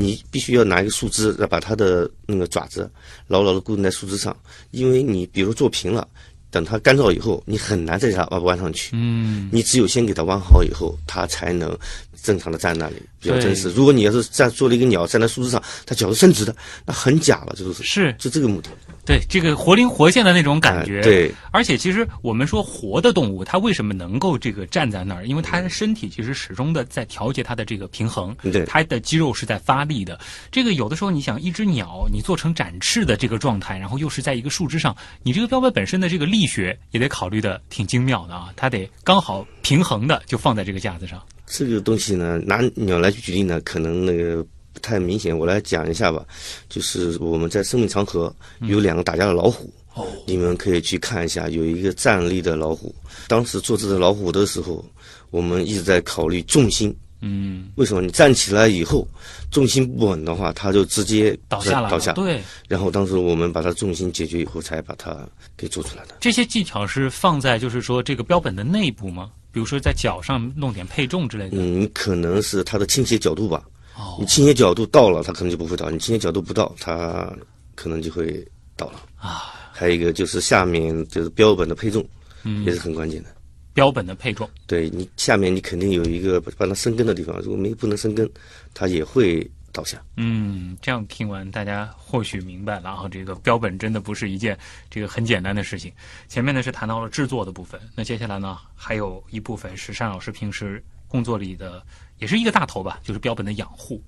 [0.00, 2.90] 你必须要拿一个树枝，要把它的那个爪子
[3.26, 4.34] 牢牢的固定在树枝上，
[4.70, 6.08] 因为你比如做平了，
[6.50, 8.90] 等它干燥以后，你很难再给它弯弯上去。
[8.94, 11.76] 嗯，你只有先给它弯好以后，它才能
[12.22, 13.70] 正常的站那里，比较真实。
[13.72, 18.70] 如果你要是站做了一个鸟站在树枝上，它脚是伸直的，那很假了，这都是是就这个目的。
[19.10, 21.00] 对这个活灵活现的那种感觉。
[21.00, 25.26] 哎对，而且其实我们说活的动物，它为什么能够这个站在那儿？
[25.26, 30.18] 因为它的身体其实始终的在调节它的这个平衡，对它的肌肉是在发力的。
[30.50, 41.20] 这个有的时候你想，一只鸟你做成展翅的这个状态，然后又是在一个树枝上，你这个标本本身的这个力学也得考虑的挺精妙的啊，它得刚好平衡的就放在这个架子上。
[41.46, 45.36] 这个东西呢，拿鸟来举例呢，可能那个不太明显。
[45.36, 46.24] 我来讲一下吧，
[46.68, 52.94] 就是我们在生命长河有两个打架的老虎，哦，你们可以去看一下，有一个站立的老虎。
[53.28, 54.84] 当时做这只老虎的时候，
[55.30, 56.94] 我们一直在考虑重心。
[57.22, 59.06] 嗯，为什么你站起来以后，
[59.50, 62.12] 重心不稳的话，它就直接倒下了，倒下。
[62.12, 66.16] 对，然后当时我们把它重心解决以后，才把它给做出来的。
[66.18, 69.30] 这些技巧是放在就是说这个标本的内部吗？
[69.52, 71.58] 比如说在脚上弄点配重之类的。
[71.58, 73.64] 嗯，可能是它的倾斜角度吧。
[74.00, 77.30] 哦你倾斜角度到了，它可能就不会倒；你倾斜角度不到，它
[77.74, 79.02] 可能就会倒了。
[79.16, 82.04] 啊，还有一个就是下面就是标本的配重，
[82.42, 83.28] 嗯也是很关键的。
[83.74, 84.48] 标本的配重。
[84.66, 88.28] 对你下面你肯定有一个帮它生根的地方，如果没不能生根，
[88.74, 90.02] 它也会倒下。
[90.16, 94.58] 嗯，这样听完，大家或许明白了啊，这个标本真的不是一件
[94.90, 95.92] 这个很简单的事情。
[96.28, 101.82] 前面呢是谈到了制作的部分，那接下来呢还有一部分是单老师平时工作里的，
[102.20, 104.00] 也是一个大头吧，就是标本的养护。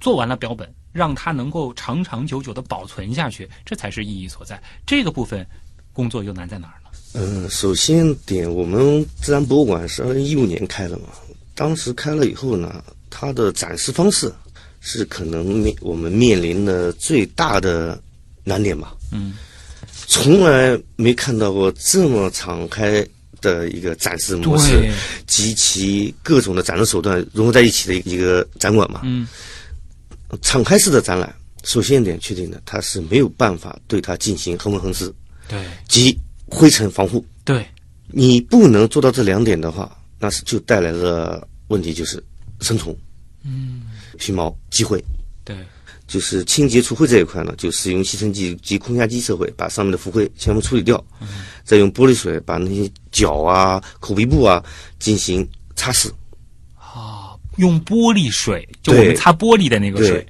[0.00, 4.60] 做完了标本，让它能够长长久久的保存下去，这才是意义所在。
[4.84, 5.46] 这个部分
[5.92, 6.90] 工作又难在哪儿呢？
[7.14, 11.04] 嗯，首先点，我们自然博物馆是二零一五年开的嘛，
[11.54, 14.32] 当时开了以后呢，它的展示方式
[14.80, 18.02] 是可能面我们面临的最大的
[18.42, 18.96] 难点吧。
[19.12, 19.34] 嗯，
[20.08, 23.06] 从来没看到过这么敞开
[23.42, 24.90] 的一个展示模式，
[25.26, 29.02] 及其各种的展示手段融合在一起的一个展馆嘛。
[29.04, 29.28] 嗯，
[30.40, 35.12] 敞开式的展览，首先一点确定的，它是没有办法对它进行恒温恒湿
[35.46, 37.22] 对及灰尘防护。
[37.44, 37.66] 对，
[38.06, 42.22] 你不能做到这两点的话，那是就带来了问题，就是
[42.60, 42.96] 生虫、
[43.44, 43.82] 嗯，
[44.18, 45.02] 皮毛、积灰。
[45.44, 45.56] 对，
[46.06, 51.04] 就是清洁除灰这一块呢，就使用吸尘器及空压机设备，把上面的浮灰全部处理掉，
[51.64, 54.64] 再用玻璃水把那些脚啊、口鼻部啊
[54.98, 56.08] 进行擦拭。
[56.76, 60.26] 啊，用玻璃水，就我们擦玻璃的那个水，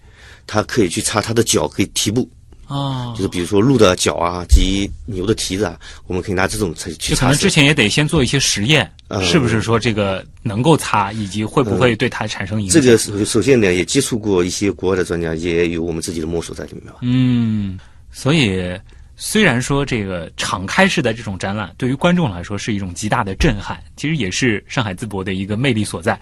[0.47, 2.29] 它可以去擦它的脚，可以提部，
[2.73, 7.53] 啊，就是比如说鹿的脚啊及牛的蹄子啊，我们可以拿这种去去可能之。
[7.53, 12.81] 前也得先做一些实验，嗯是不是说这个能够擦，以及会不会对它产生影响？
[12.81, 17.01] 这个首首先呢，也接触过一些国外的专家，也有我们自己的摸索在里面吧。
[17.03, 17.79] 嗯，
[18.11, 18.75] 所以
[19.17, 26.19] 虽然说这个敞开式的这种展览对于观众来说是一种极大的震撼，其实也是上海淄博的一个魅力所在，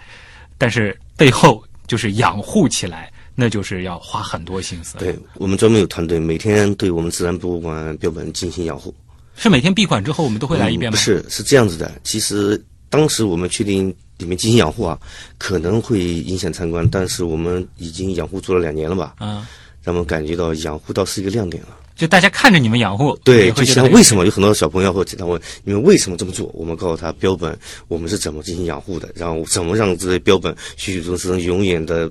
[0.58, 8.94] 但是背后就是养护起来，那就是要花很多心思。，对我们专门有团队，每天对我们自然博物馆标本进行养护。
[9.36, 10.96] 是每天闭馆之后我们都会来一遍吗？
[10.96, 11.90] 嗯不是，是这样子的。
[12.04, 13.88] 其实当时我们确定
[14.18, 14.98] 里面进行养护啊，
[15.38, 19.46] 可能会影响参观，但是我们已经养护做了两年了吧，嗯，
[19.82, 21.68] 让我们感觉到养护倒是一个亮点了。
[21.96, 26.50] 就大家看着你们养护，对，就像为什么有很多小朋友会经常问你们为什么这么做？
[26.54, 32.10] 我们告诉他标本我们是怎么进行养护的，然后怎么让这些标本栩栩如生，永远的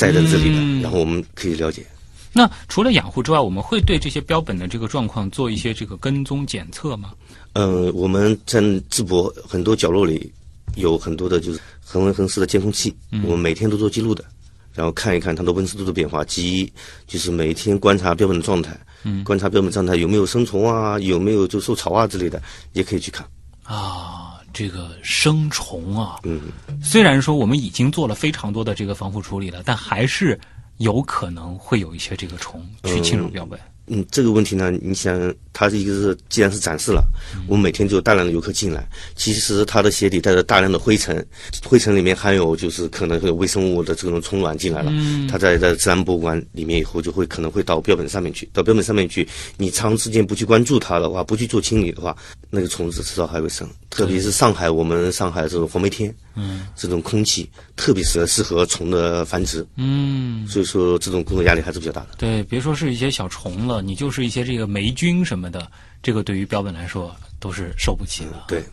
[0.00, 1.84] 在在这里的，嗯然后我们可以了解。
[2.32, 7.12] 那除了养护之外，我们会对这些标本的这个状况做一些这个跟踪检测吗？
[7.54, 10.32] 嗯，我们在淄博很多角落里
[10.76, 14.24] 有很多的就是恒温恒湿的监控器，我们每天都做记录的，
[14.72, 16.72] 然后看一看它的温湿度的变化，及
[17.08, 22.40] 就是每天观察标本的状态，嗯观察标本状态有没有生虫啊，有没有就受潮啊之类的，
[22.74, 23.26] 也可以去看。
[23.64, 24.19] 啊，
[24.52, 30.38] 这个生虫啊，嗯，虽然说我们已经做了非常多的这个防护处理了，但还是
[30.78, 33.58] 有可能会有一些这个虫去侵入标本。
[33.58, 33.62] 嗯，
[34.10, 37.02] 这个问题呢，你想，它一个是既然是展示了，
[37.46, 41.24] 我们每天就有大量的游客进来，其实它的鞋底带着大量的灰尘，
[41.64, 44.92] 灰尘里面含有就是可能会有微生物的这种虫卵进来了，
[45.30, 49.26] 它在在自然博物馆里面以后就会可能会到标本上面去，到标本上面去，
[49.56, 52.16] 你长时间不去关注它的话，不去做清理的话，
[52.48, 62.08] 那个虫子迟早还会生，特别是上海，我们上海这种黄梅天，嗯，这种空气特别适适合虫的繁殖，嗯，所以说这种工作压力还是比较大的。
[62.18, 65.70] 对，别说是一些小虫了，你就是一些这个霉菌什么的，
[66.02, 68.44] 这个对于标本来说都是受不起的。
[68.48, 68.64] 对，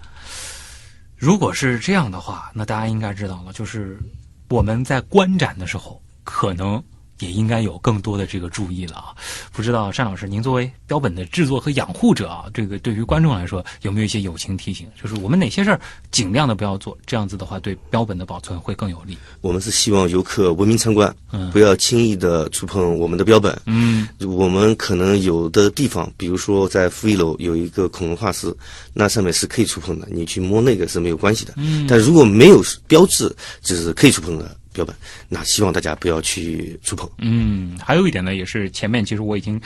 [1.15, 3.99] 如果是这样的话，那大家应该知道了，就是
[4.49, 6.83] 我们在观展的时候，可能
[7.19, 9.15] 也应该有更多的这个注意了啊。
[9.51, 14.87] 不知道单老师，您作为标本的制作和养护者啊，这个对于观众来说有没有一些友情提醒？
[15.01, 15.79] 就是我们哪些事儿
[16.11, 19.17] 尽量的不要做，这样子的话对标本的保存会更有利。
[19.41, 23.57] 我们是希望游客文明参观，嗯不要轻易的触碰我们的标本。
[23.65, 28.55] 嗯我们可能有的地方，比如说在负一楼有一个恐龙化石，
[28.93, 31.53] 那上面是可以触碰的，你去摸那个是没有关系的。
[31.57, 34.95] 嗯但如果没有标志，就是可以触碰的标本，
[35.27, 37.09] 那希望大家不要去触碰。
[37.17, 39.59] 嗯，还有一点呢，也是前面其实我已经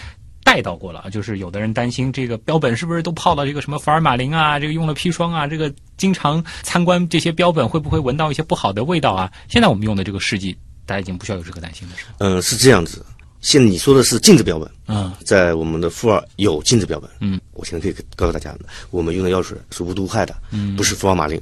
[0.44, 9.32] 带到过了，就是有的人担心这个标本是不是都泡到这个什么福尔马林啊，这个用了砒霜啊，这个经常参观这些标本会不会闻到一些不好的味道啊？
[9.48, 12.14] 现在我们用的这个试剂，大家已经不需要有这个担心了，是吧？
[12.20, 13.06] 嗯、是这样子。
[13.42, 17.10] 现在你说的是禁止标本，嗯在我们的负二有禁止标本。
[17.22, 18.56] 嗯，我现在可以告诉大家，
[18.92, 21.42] 我们用的药水是无毒无害的，嗯不是福尔马林，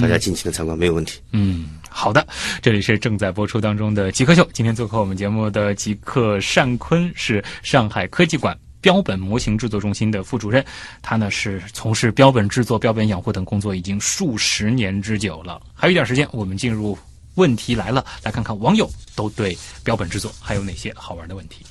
[0.00, 1.18] 大家尽情的参观没有问题。
[1.32, 2.26] 嗯，好的，
[2.62, 8.56] 这里是正在播出当中的极客秀，今天做客我们节目的极客单坤是上海科技馆。
[8.82, 10.64] 标本模型制作中心的副主任，
[11.02, 15.60] 他呢是从事标本制作、标本养护等工作已经数十年之久了。
[15.74, 16.98] 还有一点时间，我们进入
[17.34, 21.66] 问题来了，来看看网友都对标本制作还有哪些好玩的问题。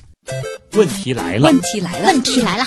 [0.74, 2.64] 问题来了，问题来了，问题来了，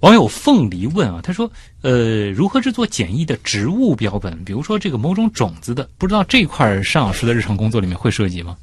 [0.00, 1.50] 网友凤梨问啊，他说，
[1.82, 4.42] 呃，如何制作简易的植物标本？
[4.44, 8.56] 比如说这个某种种子的，不知道这一块儿单老师的日常工作里面会涉及吗？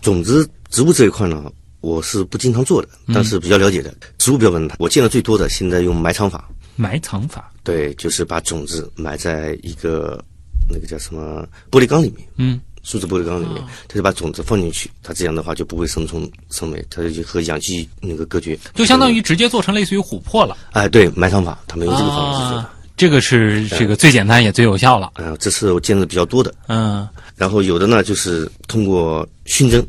[0.00, 3.92] 种子植物这一块呢，我是不经常做的，但是比较了解的。
[4.16, 10.24] 植物标本，我见的最多的，现在用埋藏法，埋藏法，对，就是把种子埋在一个
[10.68, 20.56] 那个叫什么玻璃缸里面，嗯，树脂玻璃缸里面，他就把种子放进去，它这样的话就不会生虫生霉，它就和氧气那个隔绝，就相当于直接做成类似于琥珀了。
[20.72, 22.62] 哎，对，埋藏法，他们用这个方式做的。
[22.62, 25.12] 啊，这个是这个最简单也最有效了。
[25.16, 26.54] 嗯、这是我见的比较多的。
[26.68, 29.82] 嗯然后有的呢，就是通过熏蒸，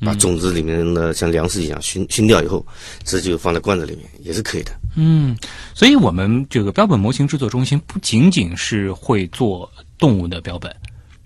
[0.00, 2.64] 把种子里面的像粮食一样熏熏掉以后，
[3.04, 4.70] 这就放在罐子里面，也是可以的。
[4.94, 5.36] 嗯，
[5.74, 10.72] 所以我们这个标本模型制作中心不仅仅是会做动物的标本。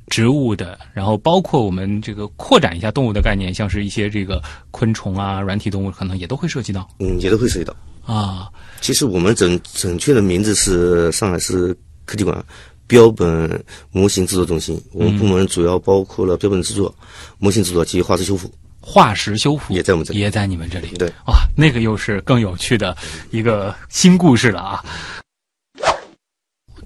[0.09, 7.75] 植物的，然后包括我们这个扩展一下动物的概念，像是一些这个昆虫啊、软体动物，可能也都会涉及到嗯，也都会涉及到。
[8.05, 8.49] 啊。
[8.81, 12.45] 其实我们准准确的名字是上海市科技馆
[12.87, 14.81] 标本模型制作中心。
[14.93, 16.95] 我们部门主要包括了标本制作、
[17.39, 18.49] 模型制作及化石修复。
[18.81, 20.89] 化石修复也在我们这里也在你们这里。
[20.97, 22.97] 对，哇，那个又是更有趣的
[23.33, 24.85] 一个新故事了啊！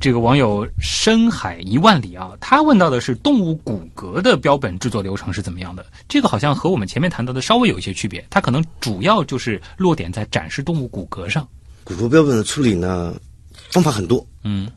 [0.00, 5.84] 这个网友深海一万里啊，他问到的是动物骨骼的标本制作流程是怎么样的？
[6.08, 11.46] 这个好像和我们前面谈到的稍微有一些区别，它可能主要就是落点在展示动物骨骼上。
[11.84, 13.14] 骨骼标本的处理呢，
[13.70, 14.26] 方法很多。
[14.42, 14.70] 嗯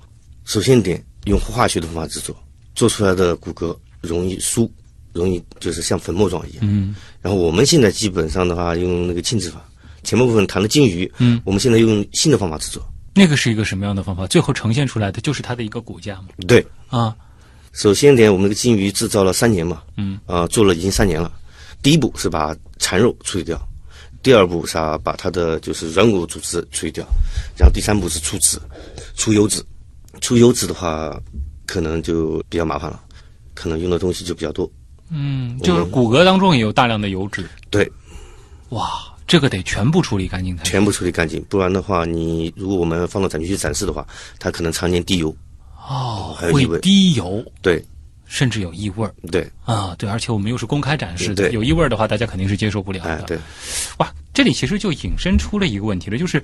[0.43, 2.35] 首先一点，用化学的方法制作，
[2.75, 4.69] 做出来的骨骼容易酥，
[5.13, 6.59] 容易就是像粉末状一样。
[6.63, 9.65] 嗯然后我们现在基本上的话，用那个浸制法。
[10.03, 12.85] 前面部分谈了金鱼，嗯，我们现在用新的方法制作。
[13.13, 14.25] 那个是一个什么样的方法？
[14.27, 16.29] 最后呈现出来的就是它的一个骨架嘛？
[16.47, 17.15] 对，啊，
[17.71, 21.31] 首先一点，我们那个金鱼制造了三年嘛，嗯，啊、做了已经三年了。
[21.81, 23.59] 第一步是把残肉处理掉，
[24.21, 27.05] 第二步是啊把它的就是软骨组织处理掉，
[27.57, 28.59] 然后第三步是出脂，
[29.15, 29.63] 出油脂。
[30.21, 31.19] 出油脂的话，
[31.65, 33.01] 可能就比较麻烦了，
[33.53, 34.71] 可能用的东西就比较多。
[35.09, 37.45] 嗯，就是骨骼当中也有大量的油脂。
[37.69, 37.91] 对，
[38.69, 40.63] 哇，这个得全部处理干净才。
[40.63, 44.05] 全部处理干净，不然的话，你如果我们放到展区去展示的话，
[44.37, 45.35] 它可能常年滴油。
[45.75, 47.83] 哦，会还有异味滴油，对
[48.27, 49.95] 甚至有异味儿对，啊。
[49.97, 53.09] 对，而且我们又是公开展示的，对有异味儿的话，大家肯定是接受不了的。
[53.09, 53.39] 哎对，
[53.97, 56.39] 哇，这里其实就引申出了一个问题了，就是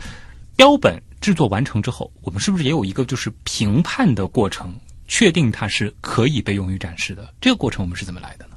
[0.55, 4.73] 标本制作完成之后，我们是不是也有一个就是评判的过程，
[5.07, 7.31] 确定它是可以被用于展示的？
[7.39, 8.55] 这个过程我们是怎么来的呢？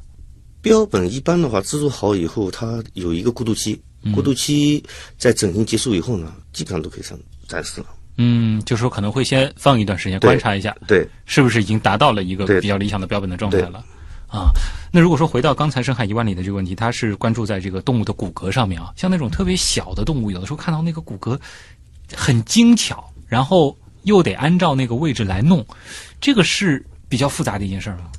[0.62, 3.82] 标本一般的话制作好以后，它有一个过渡期，嗯
[4.12, 4.82] 过渡期
[5.16, 7.86] 在整形结束以后呢，基本上都可以上展示了。
[8.18, 13.84] 嗯，就是说可能会先放一段时间观察一下，对是不是已经达到了一个比较理想的标本的状态了？
[14.26, 14.50] 啊。
[14.92, 21.38] 那如果说回到刚才深海一万里的这个问题，它是关注在这个动物的骨骼上面啊，像那种特别小的动物，有的时候看到那个骨骼
[22.14, 25.64] 很精巧，然后又得按照那个位置来弄，
[26.20, 28.10] 这个是比较复杂的一件事儿吗？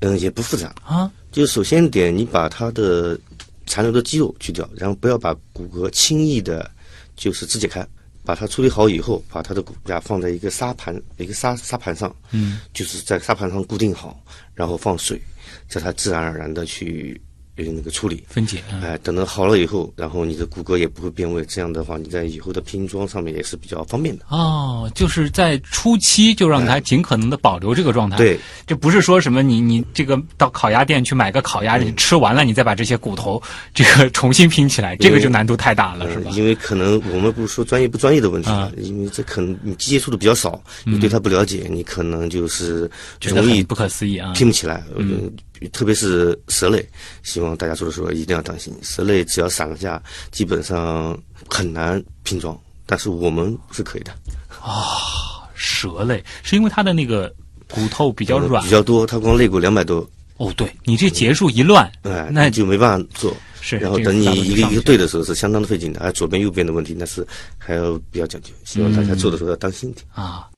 [0.00, 0.74] 嗯，也不复杂。
[0.82, 3.18] 啊，就首先一点，你把它的
[3.66, 6.70] 残留的肌肉去掉，然后不要把骨骼轻易的，
[7.16, 7.86] 就是肢解开。
[8.24, 15.20] 把它处理好以后，把它的骨架放在一个沙盘、一个沙沙盘上，嗯，就是在沙盘上固定好，然后放水，
[15.68, 17.20] 叫它自然而然的去
[17.56, 18.22] 呃那个处理。
[18.28, 24.24] 分解，嗯哎，等到好了以后，然后你的骨骼也不会变位，这样的话，你在以后的拼装上面也是比较方便的。
[24.28, 28.16] 哦，就是在初期就让它尽可能的保留这个状态。
[28.16, 33.42] 对，这不是说什么你你这个到烤鸭店去买个烤鸭，嗯你吃完了你再把这些骨头
[33.74, 36.30] 这个重新拼起来，这个就难度太大了，是吧？
[36.30, 42.90] 呃因为可能我们不是说专业不专业的问题啊，因为这可能你接触的比较少，你对它不了解，你可能就是
[43.22, 44.32] 容易不可思议啊！
[44.32, 44.82] 拼不起来。
[44.96, 45.30] 嗯，
[45.68, 46.86] 特别是蛇类，
[47.22, 54.12] 希望大家做的时候一定要当心，蛇类只要散了架，基本上很难拼装，但是我们是可以的。
[54.60, 57.32] 啊蛇类是因为它的那个
[57.68, 60.08] 骨头比较软比较多，它光肋骨两百多，
[60.38, 63.36] 哦，对你这结束一乱，哎，那就没办法做。
[63.60, 67.24] 是然后等你一个一个对的时候是相当的费劲的，而左边右边的问题那是
[67.58, 70.04] 还要比较讲究，希望大家做的时候要当心一点。
[70.12, 70.48] 啊。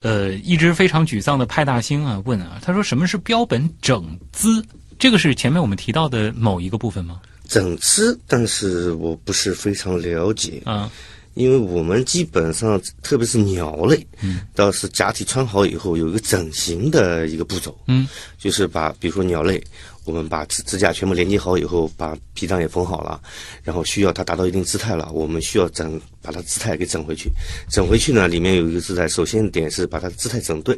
[0.00, 4.64] 呃，一直非常沮丧的派大星啊，问啊，他说什么是标本整姿？
[4.98, 7.20] 这个是前面我们提到的某一个部分吗？
[7.46, 10.90] 整姿，但是我不是非常了解，啊，
[11.34, 19.62] 因为我们基本上，特别是鸟类，嗯，倒是假体穿好以后有一个整形的一个步骤，嗯，就是把比如说鸟类，
[20.10, 23.20] 我们把支支架全部连接好以后，把皮囊也缝好了，
[23.62, 27.30] 然后需要它达到一定姿态了，我们需要整把它姿态给整回去。
[27.70, 30.76] 整回去呢，里面有一个姿态，首先点是把它的姿态整对，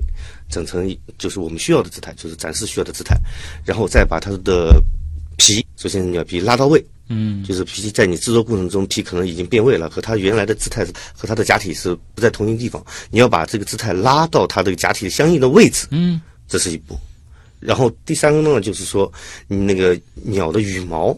[0.50, 3.16] 整成一就是我们需要的姿态，就是展示需要的姿态，
[3.64, 4.82] 然后再把它的
[5.38, 12.84] 皮，首先你要皮拉到位，嗯，就是皮在你制作过程中，皮可能已经变位了，和它原来的姿态是和它的假体是不在同一个地方。
[13.10, 16.98] 你要把这个姿态拉到它这个假体相应的位置，嗯，这是一步。
[17.62, 19.10] 然后第三个呢，就是说
[19.46, 21.16] 你那个鸟的羽毛，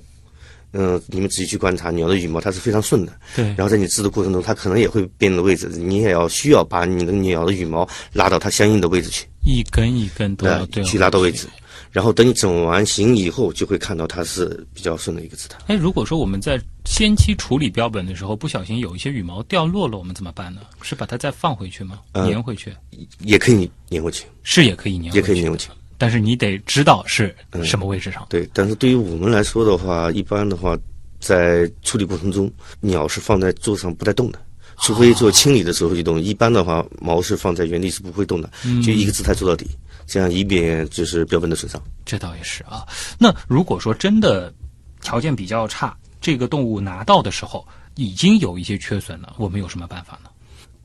[0.73, 3.13] 嗯、你们仔细去观察鸟的羽毛，它是非常顺的。
[3.35, 11.49] 对，然后在你织的过程中，它可能也会变的位置，你也要需要把你的鸟的羽毛拉到它相应的位置去，一根一根都要呃对去拉到位置。
[11.93, 15.57] 然后等你整完形以后，就会看到它是比较顺的一个姿态。
[15.69, 20.63] 哎，如果说我们在先期处理标本的时候，不小心有一些羽毛掉落了，我们怎么办呢？
[20.83, 22.01] 是把它再放回去吗？
[22.15, 22.75] 嗯粘回去？
[23.21, 25.69] 也可以粘回去，是也可以粘，也可以粘回去。
[25.97, 28.27] 但是你得知道是什么位置上。
[28.29, 30.77] 对，但是对于我们来说的话，一般的话，
[31.21, 34.39] 在处理过程中，鸟是放在桌上不带动的，
[34.79, 36.21] 除非做清理的时候去动。
[36.21, 38.51] 一般的话，毛是放在原地是不会动的，
[38.85, 39.71] 就一个姿态做到底，
[40.07, 41.83] 这样以免就是标本的损伤。
[42.05, 42.87] 这倒也是啊。
[43.19, 44.53] 那如果说真的
[45.01, 50.31] 条件比较差，这个动物拿到的时候已经有一些缺损了，我们有什么办法呢？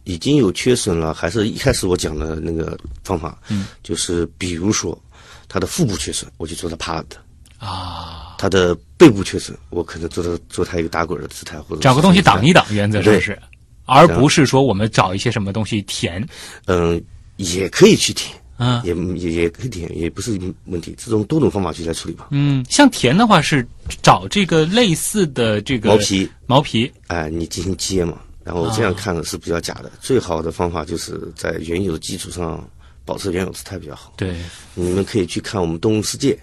[0.03, 4.99] 已经有缺损了，还是一开始我讲的那个方法，嗯，就是比如说
[5.47, 7.17] 他的腹部缺损，我就做他趴的；
[7.59, 12.65] 啊，他的背部缺损，我可能做他做他一个打滚的姿态，或者找个东西挡一挡。
[12.71, 13.37] 原则上是，
[13.85, 16.25] 而不是说我们找一些什么东西填。
[16.65, 17.01] 嗯，
[17.37, 18.35] 也可以去填。
[18.61, 20.93] 嗯也也也可以填，也不是问题。
[20.97, 22.27] 这种多种方法去来处理吧。
[22.31, 23.65] 嗯，像填的话是
[24.01, 28.17] 找这个类似的这个毛皮，毛皮哎、你进行接嘛，
[28.49, 29.91] 然后这样看的是比较假的。
[30.01, 32.67] 最好的方法就是在原有的基础上
[33.05, 34.11] 保持原有姿态比较好。
[34.17, 34.35] 对，
[34.73, 36.33] 你们可以去看我们《动物世界》，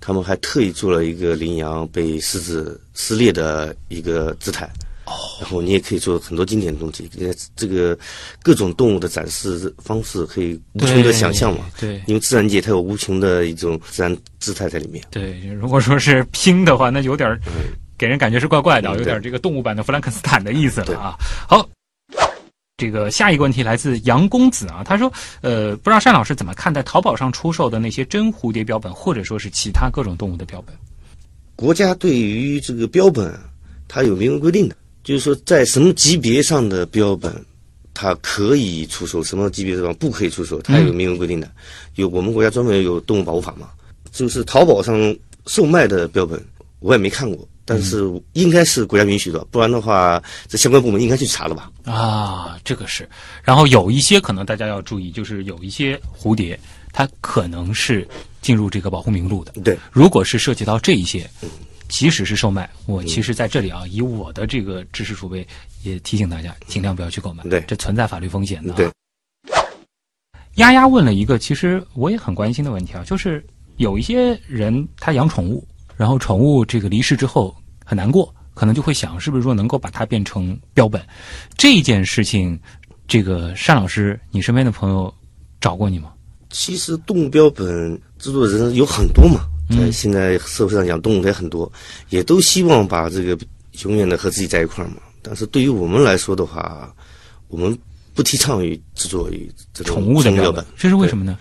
[0.00, 4.64] 他们还特意做了一个羚羊被狮子撕裂的一个姿态。
[5.04, 7.98] 哦，然后你也可以做很多经典的东西，呃这个
[8.42, 11.66] 各种动物的展示方式可以无穷的想象嘛。
[11.78, 15.04] 对因为自然界它有无穷的一种自然姿态在里面。
[15.10, 17.38] 对，如果说是拼的话，那有点儿
[18.00, 21.14] 给人感觉是怪怪的，嗯有点这个动物版的弗兰肯斯坦的意思了啊。
[21.46, 21.68] 好。
[22.78, 30.74] 这个下一个问题来自杨公子啊，他说，呃，不知道单老师怎么看待淘宝上出售的那些真蝴蝶标本，或者说是其他各种动物的标本？
[31.54, 33.38] 国家对于这个标本，
[33.86, 34.74] 它有明文规定的，
[35.04, 37.30] 就是说在什么级别上的标本，
[37.92, 41.50] 它可以出售，什么级别上不可以出售，它有明文规定的。
[41.96, 43.68] 有我们国家专门有动物保护法嘛，
[44.10, 46.42] 就是淘宝上售卖的标本，
[46.78, 48.02] 我也没看过，但是
[48.32, 51.70] 应该是国家允许的，不然的话，这相关部门应该去查了吧？
[51.84, 53.08] 啊，这个是。
[53.44, 56.58] 然后有一些可能大家要注意，就是有一些蝴蝶，
[56.92, 58.08] 它可能是
[58.42, 59.52] 进入这个保护名录的。
[59.62, 61.30] 对，如果是涉及到这一些，
[61.86, 65.46] 即使是售卖，我其实在这里啊，以我的这个知识储备，
[65.84, 68.76] 也提醒大家尽量不要去购买，对这存在法律风险的、啊。
[68.76, 68.90] 对，
[70.56, 73.46] 丫丫问了一个其实我也很关心的问题啊，就是
[73.76, 75.64] 有一些人他养宠物，
[76.00, 80.98] 然后宠物这个离世之后很难过，可能就会想是不是说能够把它变成标本。
[81.58, 82.58] 这件事情，
[83.06, 85.12] 这个单老师，你身边的朋友
[85.60, 86.10] 找过你吗？
[86.48, 91.70] 其实动物标本制作人有很多嘛，嗯在现在社会上养动物的也很多，
[92.08, 93.38] 也都希望把这个
[93.82, 95.02] 永远的和自己在一块儿嘛。
[95.20, 96.90] 但是对于我们来说的话，
[97.48, 97.78] 我们
[98.14, 100.64] 不提倡于制作于这种宠物的标标本。
[100.78, 101.38] 这是为什么呢？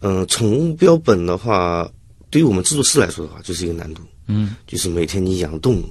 [0.00, 1.86] 嗯、宠物标本的话，
[2.30, 4.02] 对于我们制作师来说的话，就是一个难度。
[4.26, 5.84] 嗯，就是每天你养动物，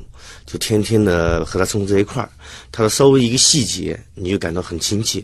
[0.45, 2.29] 就天天的和它生活在一块儿，
[2.71, 5.23] 它的稍微一个细节，你就感到很亲切。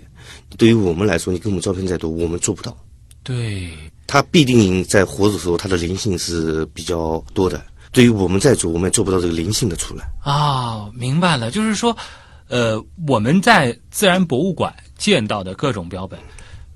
[0.57, 2.75] 对于我们来说，你给我们照片再多，我们做不到。
[3.21, 3.69] 对，
[4.07, 7.63] 它必定在活着的时候，它的灵性是比较多的。
[7.91, 10.03] 对于我们在做，我们也做不到这个灵性的出来。
[10.23, 11.95] 啊，明白了，就是说，
[12.47, 16.19] 呃，我们在自然博物馆见到的各种标本，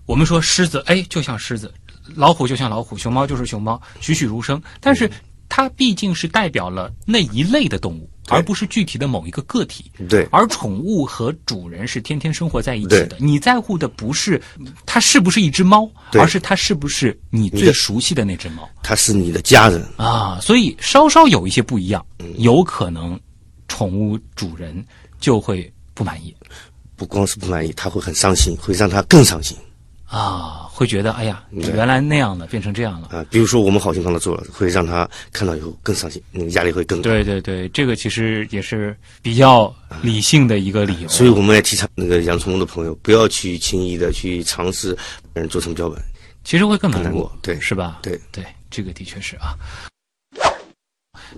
[0.05, 1.67] 我们说狮子，哎，就像狮子；
[2.15, 4.61] 老虎就像老虎，熊猫就是熊猫，栩栩如生。
[4.79, 5.09] 但是
[5.49, 9.91] 它毕竟是代表了那一类的动物，而不是具体的某一个个体。
[10.09, 10.27] 对。
[10.31, 13.07] 而宠物和主人是天天生活在一起对。
[13.07, 14.41] 的，你在乎的不是
[14.85, 18.69] 它是不是一只猫，而是它是不是你最熟悉的那只猫。
[18.83, 19.81] 它是你的家人。
[19.95, 22.05] 啊，所以稍稍有一些不一样，
[22.37, 23.19] 有可能
[23.67, 24.85] 宠物主人
[25.19, 26.35] 就会不满意。
[26.97, 29.55] 不光是不满意，他会很伤心，会让他更伤心
[30.07, 33.09] 啊，会觉得哎呀，对原来那样的变成这样了。
[33.09, 33.25] 啊。
[33.29, 37.03] 比如说我们好心帮他做了，会让他看到以后更伤心，那个压力会更大。
[37.03, 41.09] 对对对，这个其实也是比较理性的一个理由。
[41.09, 44.95] 所以我们也提倡那个养宠物的朋友不要去轻易的去尝试
[45.33, 46.01] 把人做成标本。
[46.45, 47.99] 其实会更难过更难过，对是吧？
[48.01, 49.55] 对对，这个的确是啊。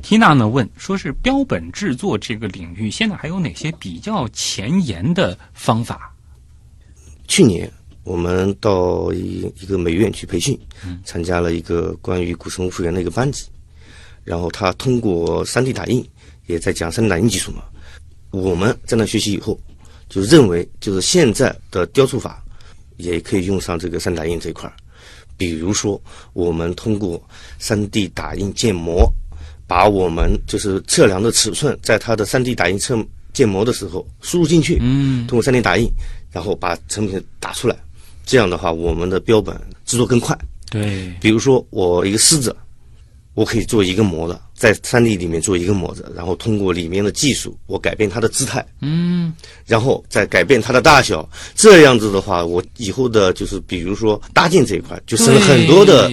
[0.03, 6.13] 缇娜呢问，说是标本制作这个领域，现在还有哪些比较前沿的方法？
[7.27, 7.71] 去年
[8.09, 10.59] 我们到一一个美院去培训，
[11.05, 13.45] 参加了一个关于古生物复原的一个班级，
[14.23, 16.03] 然后他通过 3D 打印，
[16.47, 17.61] 也在讲 3D 打印技术嘛。
[18.31, 19.59] 我们在那学习以后，
[20.09, 22.43] 就认为就是现在的雕塑法
[22.97, 24.73] 也可以用上这个 3D 打印这一块儿。
[25.37, 26.01] 比如说，
[26.33, 27.23] 我们通过
[27.61, 29.07] 3D 打印建模，
[29.67, 32.97] 把我们就是测量的尺寸，在它的 3D 打印测
[33.33, 35.87] 建模的时候输入进去，嗯，通过 3D 打印，
[36.31, 37.77] 然后把成品打出来。
[38.29, 40.37] 这样的话，我们的标本制作更快。
[40.69, 42.55] 对，比如说，我一个狮子，
[43.33, 49.33] 我可以做一个模子，在 3D 里面做一个模子，然后通过里面的技术，我改变它的姿态，嗯，
[49.65, 51.27] 然后再改变它的大小。
[51.55, 56.11] 这样子的话，我以后的就是比如说搭建这一块，就省了很多的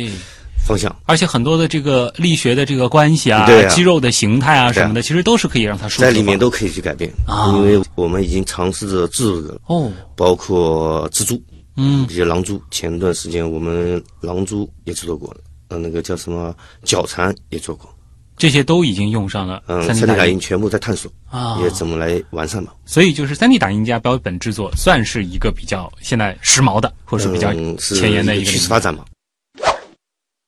[0.67, 0.97] 方向。
[1.05, 3.69] 而且很多的这个力学的这个关系啊，对啊。
[3.69, 7.53] 肌肉的形态啊啊什么的，其实都是可以让它在里面都可以去改变，啊。
[7.59, 11.39] 因为我们已经尝试着制作了，哦，包括蜘蛛，
[11.77, 12.61] 嗯一些狼蛛。
[12.71, 17.89] 前段时间我们狼蛛也制作过了，呃，那个叫什么角蝉也做过，
[18.37, 22.73] 这些都已经用上了嗯，三三 D 打打印全部在探索，啊，也怎么来完善嘛。
[22.85, 29.05] 所以就是三 D 打印加标本制作，算是一个比较现在时髦的，或者是比较前沿的一个发展嘛。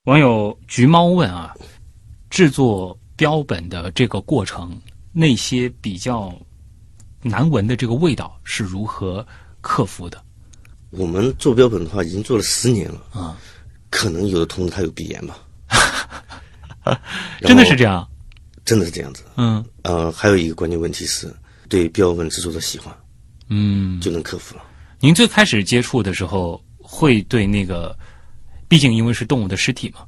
[0.05, 1.55] 网友橘猫问啊，
[2.31, 4.75] 制作标本的这个过程，
[5.13, 6.33] 那些比较
[7.21, 9.27] 难闻的这个味道是如何
[9.61, 10.23] 克服的？
[10.91, 13.37] 我们做标本的话，已经做了十年了，啊，
[13.91, 15.39] 可能有的同志他有鼻炎吧，
[17.43, 18.07] 真的是这样？
[18.65, 19.23] 真的是这样子。
[19.37, 21.35] 嗯呃，还有一个关键问题是
[21.69, 22.95] 对标本制作的喜欢，
[23.49, 24.01] 嗯。
[24.01, 24.63] 就能克服了。
[25.01, 27.97] 您最开始接触的时候，会对那个，
[28.67, 30.01] 毕竟因为是动物的尸体嘛，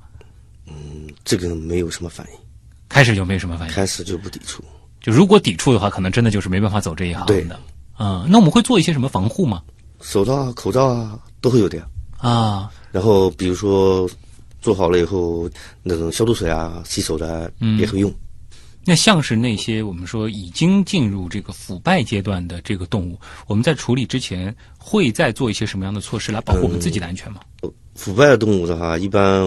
[0.67, 2.39] 嗯这个没有什么反应，
[2.89, 3.75] 开始就没什么反应。
[3.75, 4.65] 开始就不抵触。
[5.01, 7.59] 就如果抵触的话，可能真的就是没办法走这一行对的。
[7.99, 9.63] 嗯，那我们会做一些什么防护吗？
[10.01, 11.87] 手套啊、口罩啊都会有的呀。
[12.19, 14.09] 啊，然后比如说
[14.61, 15.49] 做好了以后，
[15.83, 18.13] 那种消毒水啊、洗手的也会用。
[18.85, 27.41] 那像是那些我们说已经进入这个腐败阶段的这个动物，我们在处理之前会再做一些什么样的措施来保护我们自己的安全吗？
[27.95, 29.43] 腐败的动物的话，一般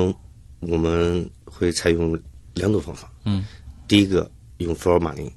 [0.59, 2.17] 我们会采用
[2.53, 3.11] 两种方法。
[3.25, 3.43] 嗯，
[3.87, 5.29] 第一个用福尔马林，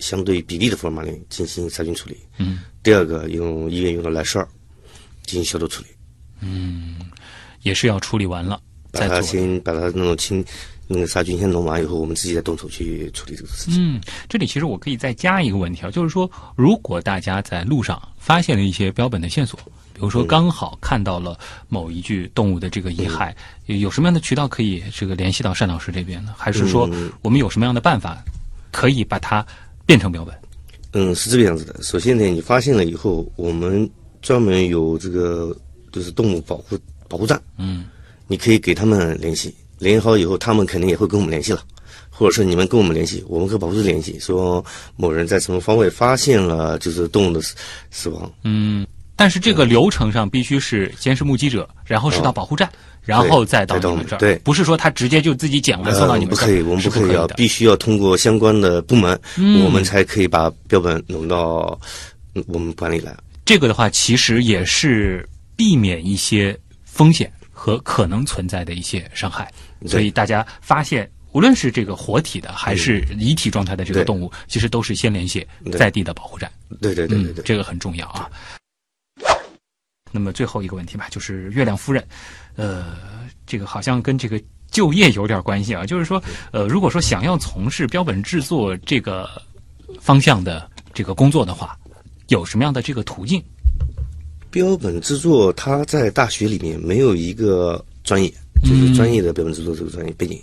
[0.00, 2.16] 相对比例的福尔马林进行杀菌处理。
[2.38, 4.48] 嗯，第二个用医院用的莱舍尔
[5.24, 5.88] 进行消毒处理，
[6.40, 6.96] 嗯
[7.62, 8.60] 也是要处理完了
[8.92, 9.30] 把它再做。
[9.30, 10.44] 先把它那种清
[10.86, 13.96] 那个杀菌先弄完以后，我们自己再动手去处理这个事情。
[13.96, 19.58] 嗯，这里其实我可以再加一个问题啊，就是说，如果大家在路上发现了一些标本的线索，
[19.94, 23.32] 比如说刚好看到了某一具动物的这个遗骸，
[23.64, 26.34] 有什么样的渠道可以这个联系到单老师这边呢？
[26.36, 28.22] 还是说嗯我们有什么样的办法
[28.70, 29.44] 可以把它
[29.86, 30.34] 变成标本？
[30.92, 31.82] 嗯，是这个样子的。
[31.82, 33.88] 首先呢，你发现了以后，我们
[34.24, 35.56] 专门有这个
[35.92, 36.76] 就是动物保护
[37.08, 37.84] 保护站，嗯。
[38.26, 41.62] 你可以给他们联系，联系好以后，他们肯定也会跟我们联系了，
[42.08, 44.64] 或者是你们跟我们联系，我们和保护室联系，说
[44.96, 47.54] 某人在什么方位发现了就是动物的死
[47.90, 48.32] 死亡。
[48.44, 52.66] 嗯，但是这个流程上必须是先是目击者，然后是到保护站，
[53.02, 54.36] 然后再到再到你们这儿，对。
[54.36, 57.34] 不是说他直接就自己捡完送到你们这儿，呃不可以，我们不不可以啊，的。
[57.34, 59.62] 必须要通过相关的部门，嗯。
[59.66, 61.78] 我们才可以把标本弄到
[62.34, 63.14] 嗯我们管理来。
[63.44, 69.52] 这个的话，其实也是避免一些风险和可能存在的一些伤害。
[69.86, 76.50] 所以大家发现，无论是这个活体的还是遗体状态的这个动物，其实都是先联系在地的保护站。
[76.80, 77.44] 对对对对。
[77.44, 78.30] 这个很重要啊。
[80.10, 82.06] 那么最后一个问题吧，就是月亮夫人，
[82.56, 82.96] 呃，
[83.46, 84.40] 这个好像跟这个
[84.70, 85.84] 就业有点关系啊。
[85.84, 86.22] 就是说，
[86.52, 89.28] 呃，如果说想要从事标本制作这个
[90.00, 91.76] 方向的这个工作的话，
[92.28, 93.42] 有什么样的这个途径？
[94.50, 100.40] 标本制作，它在大学里面没有一个专业，就是专业的标本制作这个专业背景。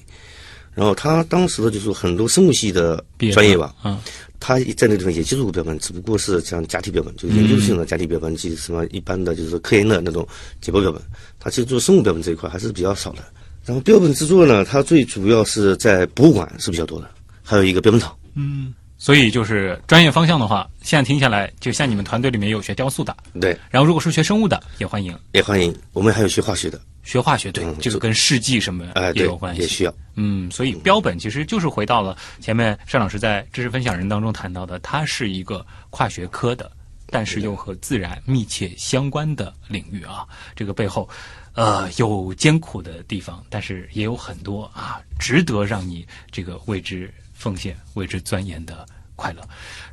[0.73, 3.03] 然后他当时的就是很多生物系的
[3.33, 3.99] 专业吧，嗯
[4.39, 10.25] 他在那地方也接触过标本，只不过是像假体标本，就是研究性的假体标本，及什么一般的就是科研的那种
[10.61, 11.01] 解剖标本。
[11.39, 13.19] 他其实做生物标本这一块还是比较少的。
[13.65, 17.11] 然后标本制作呢，它最主要是在博物馆是比较多的，
[17.43, 18.15] 还有一个标本厂。
[18.35, 18.73] 嗯。
[19.01, 25.75] 所以就是专业方向的话，现在听下来，就像你们团队里面有学雕塑的，对，然后如果是学生物的，也欢迎；也欢迎。
[25.91, 28.85] 我们还有学化学的，学化学，对，嗯这个跟试剂什么
[29.15, 29.93] 也有关，系，也需要。
[30.13, 36.71] 嗯，所以标本其实就是回到了前面单老师在知识分享人当中谈到的，它是一个跨学科的，
[37.07, 40.27] 但是又和自然密切相关的领域啊。
[40.55, 41.09] 这个背后，
[41.53, 47.11] 呃，有艰苦的地方，但是也有很多啊，值得让你这个为之
[47.41, 48.85] 奉献、为之钻研的
[49.15, 49.41] 快乐。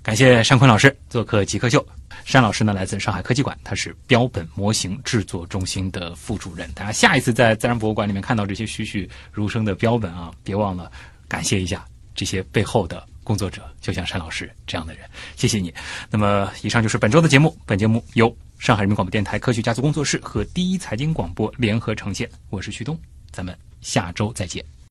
[0.03, 1.84] 感谢山坤老师做客极客秀。
[2.26, 6.70] 山老师呢，来自上海科技馆，他是标本模型制作中心的副主任。
[6.74, 10.92] 大家下一次在自然博物馆里面看到这些栩栩如生的标本啊，别忘了
[11.26, 15.72] 感谢一下这些背后的工作者，就像山老师这样的人，谢谢你。
[16.11, 17.57] 那么，以上就是本周的节目。
[17.64, 22.28] 本节目由上海人民广播电台科学家族工作室和第一财经广播联合呈现。
[22.51, 22.99] 我是旭东，
[23.30, 24.78] 咱们下周再见。